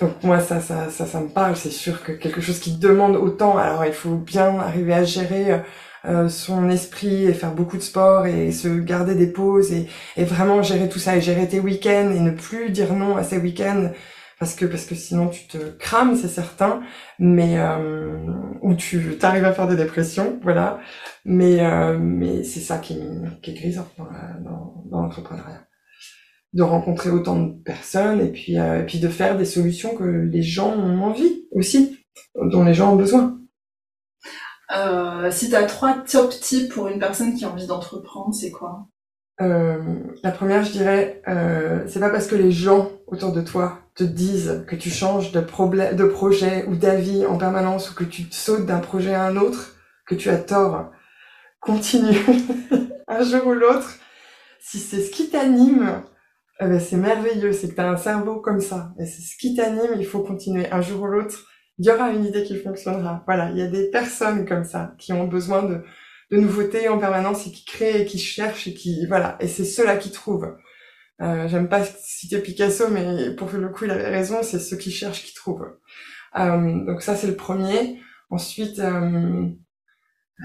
Donc, 0.00 0.22
moi, 0.22 0.40
ça, 0.40 0.60
ça, 0.60 0.88
ça, 0.90 1.06
ça 1.06 1.20
me 1.20 1.28
parle. 1.28 1.56
C'est 1.56 1.70
sûr 1.70 2.02
que 2.02 2.12
quelque 2.12 2.40
chose 2.40 2.58
qui 2.58 2.76
demande 2.78 3.16
autant, 3.16 3.58
alors 3.58 3.84
il 3.84 3.92
faut 3.92 4.16
bien 4.16 4.58
arriver 4.58 4.94
à 4.94 5.04
gérer 5.04 5.60
euh, 6.04 6.28
son 6.28 6.68
esprit 6.70 7.26
et 7.26 7.34
faire 7.34 7.52
beaucoup 7.54 7.76
de 7.76 7.82
sport 7.82 8.26
et 8.26 8.50
se 8.50 8.68
garder 8.68 9.14
des 9.14 9.28
pauses 9.28 9.72
et, 9.72 9.88
et 10.16 10.24
vraiment 10.24 10.62
gérer 10.62 10.88
tout 10.88 10.98
ça 10.98 11.16
et 11.16 11.20
gérer 11.20 11.46
tes 11.48 11.60
week-ends 11.60 12.10
et 12.14 12.20
ne 12.20 12.30
plus 12.32 12.70
dire 12.70 12.94
non 12.94 13.16
à 13.16 13.22
ces 13.22 13.38
week-ends 13.38 13.90
parce 14.42 14.56
que 14.56 14.64
parce 14.64 14.86
que 14.86 14.96
sinon 14.96 15.28
tu 15.28 15.46
te 15.46 15.56
crames 15.78 16.16
c'est 16.16 16.26
certain. 16.26 16.82
Mais 17.20 17.60
euh, 17.60 18.18
ou 18.60 18.74
tu 18.74 19.16
arrives 19.22 19.44
à 19.44 19.52
faire 19.52 19.68
des 19.68 19.76
dépressions 19.76 20.40
voilà. 20.42 20.80
Mais 21.24 21.64
euh, 21.64 21.96
mais 21.96 22.42
c'est 22.42 22.58
ça 22.58 22.78
qui, 22.78 22.98
qui 23.40 23.52
est 23.52 23.54
grisant 23.54 23.86
dans, 23.96 24.08
dans, 24.42 24.84
dans 24.90 25.02
l'entrepreneuriat. 25.02 25.64
De 26.54 26.64
rencontrer 26.64 27.10
autant 27.10 27.38
de 27.38 27.52
personnes 27.62 28.20
et 28.20 28.32
puis 28.32 28.58
euh, 28.58 28.80
et 28.80 28.84
puis 28.84 28.98
de 28.98 29.06
faire 29.06 29.38
des 29.38 29.44
solutions 29.44 29.94
que 29.94 30.02
les 30.02 30.42
gens 30.42 30.72
ont 30.76 31.02
envie 31.02 31.46
aussi 31.52 32.00
dont 32.34 32.64
les 32.64 32.74
gens 32.74 32.94
ont 32.94 32.96
besoin. 32.96 33.38
Si 35.30 35.50
tu 35.50 35.54
as 35.54 35.66
trois 35.66 36.02
top 36.02 36.30
tips 36.30 36.68
pour 36.74 36.88
une 36.88 36.98
personne 36.98 37.36
qui 37.36 37.44
a 37.44 37.48
envie 37.48 37.68
d'entreprendre, 37.68 38.34
c'est 38.34 38.50
quoi? 38.50 38.88
La 39.38 40.30
première, 40.32 40.64
je 40.64 40.72
dirais, 40.72 41.22
c'est 41.86 42.00
pas 42.00 42.10
parce 42.10 42.26
que 42.26 42.34
les 42.34 42.50
gens 42.50 42.90
autour 43.06 43.32
de 43.32 43.42
toi 43.42 43.81
te 43.94 44.04
disent 44.04 44.64
que 44.66 44.76
tu 44.76 44.90
changes 44.90 45.32
de, 45.32 45.40
projet 45.40 46.64
ou 46.66 46.76
d'avis 46.76 47.26
en 47.26 47.36
permanence 47.36 47.90
ou 47.90 47.94
que 47.94 48.04
tu 48.04 48.24
sautes 48.30 48.66
d'un 48.66 48.78
projet 48.78 49.14
à 49.14 49.24
un 49.24 49.36
autre 49.36 49.76
que 50.06 50.14
tu 50.14 50.30
as 50.30 50.38
tort. 50.38 50.90
Continue. 51.60 52.18
un 53.08 53.22
jour 53.22 53.46
ou 53.46 53.52
l'autre, 53.52 53.98
si 54.60 54.78
c'est 54.78 55.00
ce 55.00 55.10
qui 55.10 55.28
t'anime, 55.28 56.02
eh 56.60 56.64
ben 56.64 56.80
c'est 56.80 56.96
merveilleux, 56.96 57.52
c'est 57.52 57.68
que 57.68 57.74
tu 57.74 57.80
as 57.80 57.90
un 57.90 57.96
cerveau 57.96 58.40
comme 58.40 58.60
ça. 58.60 58.92
Et 58.98 59.04
c'est 59.04 59.22
ce 59.22 59.36
qui 59.36 59.54
t'anime, 59.54 59.94
il 59.98 60.06
faut 60.06 60.20
continuer. 60.20 60.70
Un 60.70 60.80
jour 60.80 61.02
ou 61.02 61.06
l'autre, 61.06 61.46
il 61.78 61.86
y 61.86 61.90
aura 61.90 62.10
une 62.10 62.24
idée 62.24 62.44
qui 62.44 62.56
fonctionnera. 62.56 63.22
Voilà, 63.26 63.50
il 63.50 63.58
y 63.58 63.62
a 63.62 63.66
des 63.66 63.90
personnes 63.90 64.46
comme 64.46 64.64
ça 64.64 64.94
qui 64.98 65.12
ont 65.12 65.26
besoin 65.26 65.62
de, 65.64 65.82
de 66.30 66.36
nouveautés 66.38 66.88
en 66.88 66.98
permanence 66.98 67.46
et 67.46 67.52
qui 67.52 67.64
créent 67.64 68.02
et 68.02 68.04
qui 68.06 68.18
cherchent 68.18 68.66
et 68.66 68.74
qui 68.74 69.06
voilà. 69.06 69.36
Et 69.40 69.48
c'est 69.48 69.64
ceux-là 69.64 69.96
qui 69.96 70.10
trouvent. 70.10 70.56
Euh, 71.22 71.48
J'aime 71.48 71.68
pas 71.68 71.84
citer 71.84 72.38
Picasso, 72.40 72.88
mais 72.90 73.34
pour 73.36 73.50
le 73.52 73.68
coup, 73.68 73.84
il 73.84 73.90
avait 73.90 74.08
raison. 74.08 74.42
C'est 74.42 74.58
ceux 74.58 74.76
qui 74.76 74.90
cherchent 74.90 75.24
qui 75.24 75.34
trouvent. 75.34 75.66
Euh, 76.38 76.84
donc 76.86 77.02
ça, 77.02 77.14
c'est 77.16 77.26
le 77.28 77.36
premier. 77.36 78.00
Ensuite, 78.30 78.78
euh, 78.78 79.48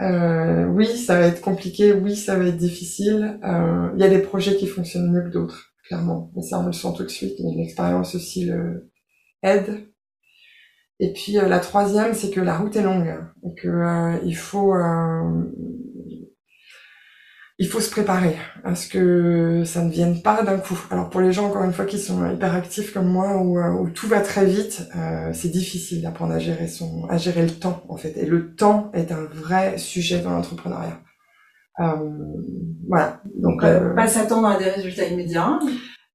euh, 0.02 0.66
oui, 0.66 0.86
ça 0.98 1.20
va 1.20 1.28
être 1.28 1.42
compliqué. 1.42 1.94
Oui, 1.94 2.16
ça 2.16 2.38
va 2.38 2.46
être 2.46 2.58
difficile. 2.58 3.40
Euh, 3.44 3.90
il 3.96 4.02
y 4.02 4.04
a 4.04 4.10
des 4.10 4.20
projets 4.20 4.56
qui 4.58 4.68
fonctionnent 4.68 5.12
mieux 5.12 5.24
que 5.24 5.34
d'autres, 5.34 5.74
clairement. 5.88 6.32
Mais 6.36 6.42
ça, 6.44 6.60
on 6.60 6.68
le 6.68 6.74
sent 6.74 6.90
tout 6.96 7.04
de 7.04 7.10
suite. 7.10 7.40
L'expérience 7.40 8.16
aussi 8.16 8.46
le 8.46 8.92
aide. 9.44 9.88
Et 11.00 11.14
puis 11.14 11.34
la 11.34 11.60
troisième, 11.60 12.14
c'est 12.14 12.32
que 12.32 12.42
la 12.42 12.58
route 12.58 12.76
est 12.76 12.82
longue 12.82 13.16
et 13.44 13.54
que 13.54 14.20
il 14.26 14.36
faut 14.36 14.74
il 17.60 17.68
faut 17.68 17.80
se 17.80 17.90
préparer 17.90 18.36
à 18.64 18.76
ce 18.76 18.88
que 18.88 19.64
ça 19.66 19.82
ne 19.82 19.90
vienne 19.90 20.22
pas 20.22 20.44
d'un 20.44 20.60
coup. 20.60 20.80
Alors 20.92 21.10
pour 21.10 21.22
les 21.22 21.32
gens 21.32 21.48
encore 21.48 21.64
une 21.64 21.74
fois 21.74 21.86
qui 21.86 21.98
sont 21.98 22.30
hyper 22.32 22.54
actifs 22.54 22.94
comme 22.94 23.08
moi 23.08 23.38
où, 23.38 23.60
où 23.60 23.90
tout 23.90 24.08
va 24.08 24.22
très 24.22 24.46
vite, 24.46 24.84
c'est 25.34 25.50
difficile 25.50 26.02
d'apprendre 26.02 26.34
à 26.34 26.40
gérer 26.40 26.68
son 26.68 27.06
à 27.10 27.18
gérer 27.18 27.44
le 27.44 27.52
temps 27.52 27.84
en 27.90 27.98
fait. 27.98 28.16
Et 28.18 28.26
le 28.26 28.54
temps 28.56 28.92
est 28.94 29.12
un 29.12 29.24
vrai 29.26 29.78
sujet 29.78 30.20
dans 30.20 30.32
l'entrepreneuriat. 30.32 31.02
voilà. 32.88 33.22
Donc 33.36 33.64
euh, 33.64 33.96
pas 33.96 34.08
s'attendre 34.08 34.48
à 34.48 34.58
des 34.58 34.70
résultats 34.70 35.06
immédiats. 35.06 35.60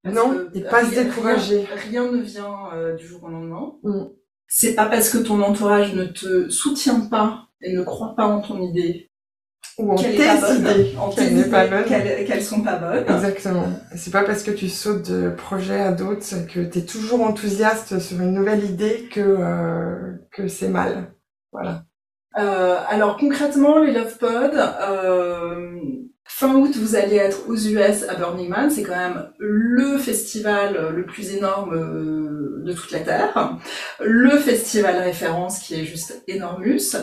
Non, 0.04 0.48
et 0.54 0.60
pas 0.62 0.84
se 0.84 0.94
décourager. 0.94 1.64
Rien, 1.90 2.10
ne 2.10 2.20
vient 2.22 2.94
du 2.98 3.06
jour 3.06 3.22
au 3.24 3.28
lendemain. 3.28 3.72
Mm 3.82 4.06
c'est 4.54 4.74
pas 4.74 4.84
parce 4.84 5.08
que 5.08 5.16
ton 5.16 5.40
entourage 5.40 5.94
ne 5.94 6.04
te 6.04 6.50
soutient 6.50 7.00
pas 7.00 7.48
et 7.62 7.72
ne 7.72 7.82
croit 7.82 8.14
pas 8.14 8.26
en 8.26 8.42
ton 8.42 8.60
idée 8.60 9.10
ou 9.78 9.92
en 9.92 9.96
tes 9.96 10.14
idées 10.14 10.24
qu'elles 11.48 11.50
pas 11.50 11.82
qu'elles 11.82 12.42
sont 12.42 12.60
pas 12.60 12.76
bonnes. 12.76 13.04
Exactement. 13.08 13.66
C'est 13.96 14.12
pas 14.12 14.22
parce 14.22 14.42
que 14.42 14.50
tu 14.50 14.68
sautes 14.68 15.10
de 15.10 15.30
projet 15.30 15.80
à 15.80 15.92
d'autres 15.92 16.46
que 16.46 16.60
tu 16.60 16.78
es 16.78 16.82
toujours 16.82 17.22
enthousiaste 17.22 17.98
sur 17.98 18.20
une 18.20 18.32
nouvelle 18.32 18.64
idée 18.64 19.08
que 19.10 19.20
euh, 19.20 20.12
que 20.30 20.48
c'est 20.48 20.68
mal. 20.68 21.14
Voilà. 21.52 21.84
Euh, 22.38 22.76
alors 22.88 23.16
concrètement, 23.16 23.78
les 23.78 23.92
Love 23.92 24.16
Pod, 24.18 24.52
euh, 24.54 25.76
fin 26.24 26.54
août, 26.54 26.74
vous 26.76 26.96
allez 26.96 27.16
être 27.16 27.48
aux 27.48 27.56
US 27.56 28.04
à 28.08 28.14
Burning 28.14 28.48
Man. 28.48 28.70
C'est 28.70 28.82
quand 28.82 28.96
même 28.96 29.30
le 29.38 29.98
festival 29.98 30.92
le 30.94 31.04
plus 31.04 31.34
énorme 31.34 31.74
euh, 31.74 32.62
de 32.64 32.72
toute 32.72 32.90
la 32.90 33.00
Terre. 33.00 33.58
Le 34.00 34.30
festival 34.38 34.96
référence 34.98 35.58
qui 35.60 35.74
est 35.74 35.84
juste 35.84 36.22
énormus. 36.26 36.96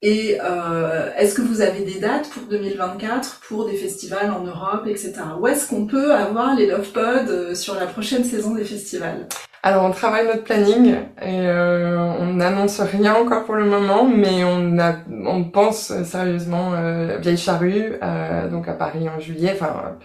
Et 0.00 0.38
euh, 0.40 1.10
est-ce 1.16 1.34
que 1.34 1.42
vous 1.42 1.60
avez 1.60 1.84
des 1.84 1.98
dates 1.98 2.30
pour 2.30 2.44
2024 2.44 3.40
pour 3.48 3.66
des 3.66 3.76
festivals 3.76 4.30
en 4.30 4.44
Europe, 4.44 4.86
etc. 4.86 5.14
Où 5.40 5.48
est-ce 5.48 5.68
qu'on 5.68 5.86
peut 5.86 6.14
avoir 6.14 6.54
les 6.54 6.66
Love 6.66 6.92
Pod 6.92 7.28
euh, 7.28 7.54
sur 7.56 7.74
la 7.74 7.86
prochaine 7.86 8.22
saison 8.22 8.54
des 8.54 8.64
festivals? 8.64 9.26
Alors 9.64 9.84
on 9.84 9.90
travaille 9.90 10.24
notre 10.24 10.44
planning 10.44 10.94
et 11.20 11.48
euh, 11.48 11.98
on 11.98 12.34
n'annonce 12.34 12.80
rien 12.80 13.16
encore 13.16 13.44
pour 13.44 13.56
le 13.56 13.64
moment, 13.64 14.04
mais 14.04 14.44
on 14.44 14.78
a, 14.78 14.94
on 15.26 15.42
pense 15.42 15.92
sérieusement 16.04 16.74
euh, 16.74 17.18
Vieille 17.18 17.36
Charrue, 17.36 17.98
euh, 18.00 18.48
donc 18.48 18.68
à 18.68 18.74
Paris 18.74 19.08
en 19.08 19.18
juillet, 19.18 19.58
enfin 19.60 19.96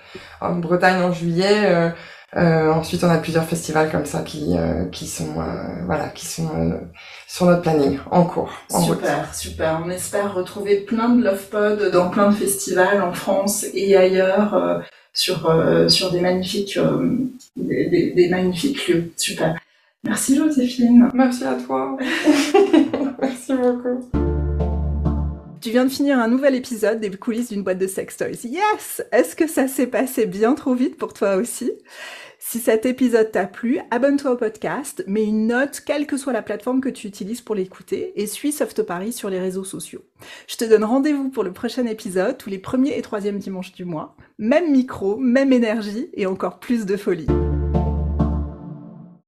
en 0.41 0.55
Bretagne 0.55 1.03
en 1.03 1.11
juillet. 1.11 1.93
Euh, 2.35 2.41
euh, 2.41 2.73
ensuite 2.73 3.03
on 3.03 3.09
a 3.09 3.17
plusieurs 3.17 3.45
festivals 3.45 3.91
comme 3.91 4.05
ça 4.05 4.21
qui 4.21 4.55
qui 4.91 5.07
sont 5.07 5.35
voilà 5.85 6.07
qui 6.09 6.25
sont 6.25 6.79
sur 7.27 7.45
notre 7.45 7.61
planning 7.61 7.99
en 8.11 8.23
cours. 8.25 8.51
En 8.71 8.81
super, 8.81 9.33
super. 9.33 9.81
On 9.85 9.89
espère 9.89 10.33
retrouver 10.33 10.77
plein 10.77 11.09
de 11.09 11.23
Love 11.23 11.49
Pod 11.49 11.91
dans 11.91 12.09
plein 12.09 12.29
de 12.29 12.35
festivals 12.35 13.01
en 13.01 13.13
France 13.13 13.65
et 13.73 13.95
ailleurs 13.95 14.83
sur 15.13 15.49
euh, 15.49 15.87
sur 15.87 16.11
des 16.11 16.19
magnifiques 16.19 16.77
euh, 16.77 17.17
des, 17.55 18.11
des, 18.15 18.29
magnifiques 18.29 18.87
lieux. 18.87 19.11
Super. 19.15 19.57
Merci 20.03 20.35
Joséphine. 20.35 21.09
Merci 21.13 21.45
à 21.45 21.53
toi. 21.53 21.97
Merci 23.21 23.53
beaucoup. 23.53 24.32
Tu 25.63 25.69
viens 25.69 25.85
de 25.85 25.89
finir 25.89 26.19
un 26.19 26.27
nouvel 26.27 26.55
épisode 26.55 26.99
des 26.99 27.09
coulisses 27.09 27.47
d'une 27.47 27.63
boîte 27.63 27.77
de 27.77 27.87
sex 27.87 28.17
toys. 28.17 28.43
Yes 28.43 29.01
Est-ce 29.13 29.33
que 29.33 29.47
ça 29.47 29.69
s'est 29.69 29.87
passé 29.87 30.25
bien 30.25 30.55
trop 30.55 30.75
vite 30.75 30.97
pour 30.97 31.13
toi 31.13 31.37
aussi? 31.37 31.71
Si 32.37 32.59
cet 32.59 32.85
épisode 32.85 33.31
t'a 33.31 33.45
plu, 33.45 33.79
abonne-toi 33.89 34.31
au 34.31 34.35
podcast, 34.35 35.05
mets 35.07 35.23
une 35.23 35.47
note, 35.47 35.81
quelle 35.85 36.05
que 36.05 36.17
soit 36.17 36.33
la 36.33 36.41
plateforme 36.41 36.81
que 36.81 36.89
tu 36.89 37.07
utilises 37.07 37.39
pour 37.39 37.55
l'écouter, 37.55 38.11
et 38.17 38.27
suis 38.27 38.51
Soft 38.51 38.83
Paris 38.83 39.13
sur 39.13 39.29
les 39.29 39.39
réseaux 39.39 39.63
sociaux. 39.63 40.03
Je 40.47 40.57
te 40.57 40.65
donne 40.65 40.83
rendez-vous 40.83 41.29
pour 41.29 41.45
le 41.45 41.53
prochain 41.53 41.85
épisode, 41.85 42.37
tous 42.37 42.49
les 42.49 42.59
premiers 42.59 42.97
et 42.97 43.01
troisièmes 43.01 43.39
dimanches 43.39 43.71
du 43.71 43.85
mois. 43.85 44.17
Même 44.39 44.69
micro, 44.69 45.15
même 45.15 45.53
énergie, 45.53 46.09
et 46.13 46.25
encore 46.25 46.59
plus 46.59 46.85
de 46.85 46.97
folie. 46.97 47.27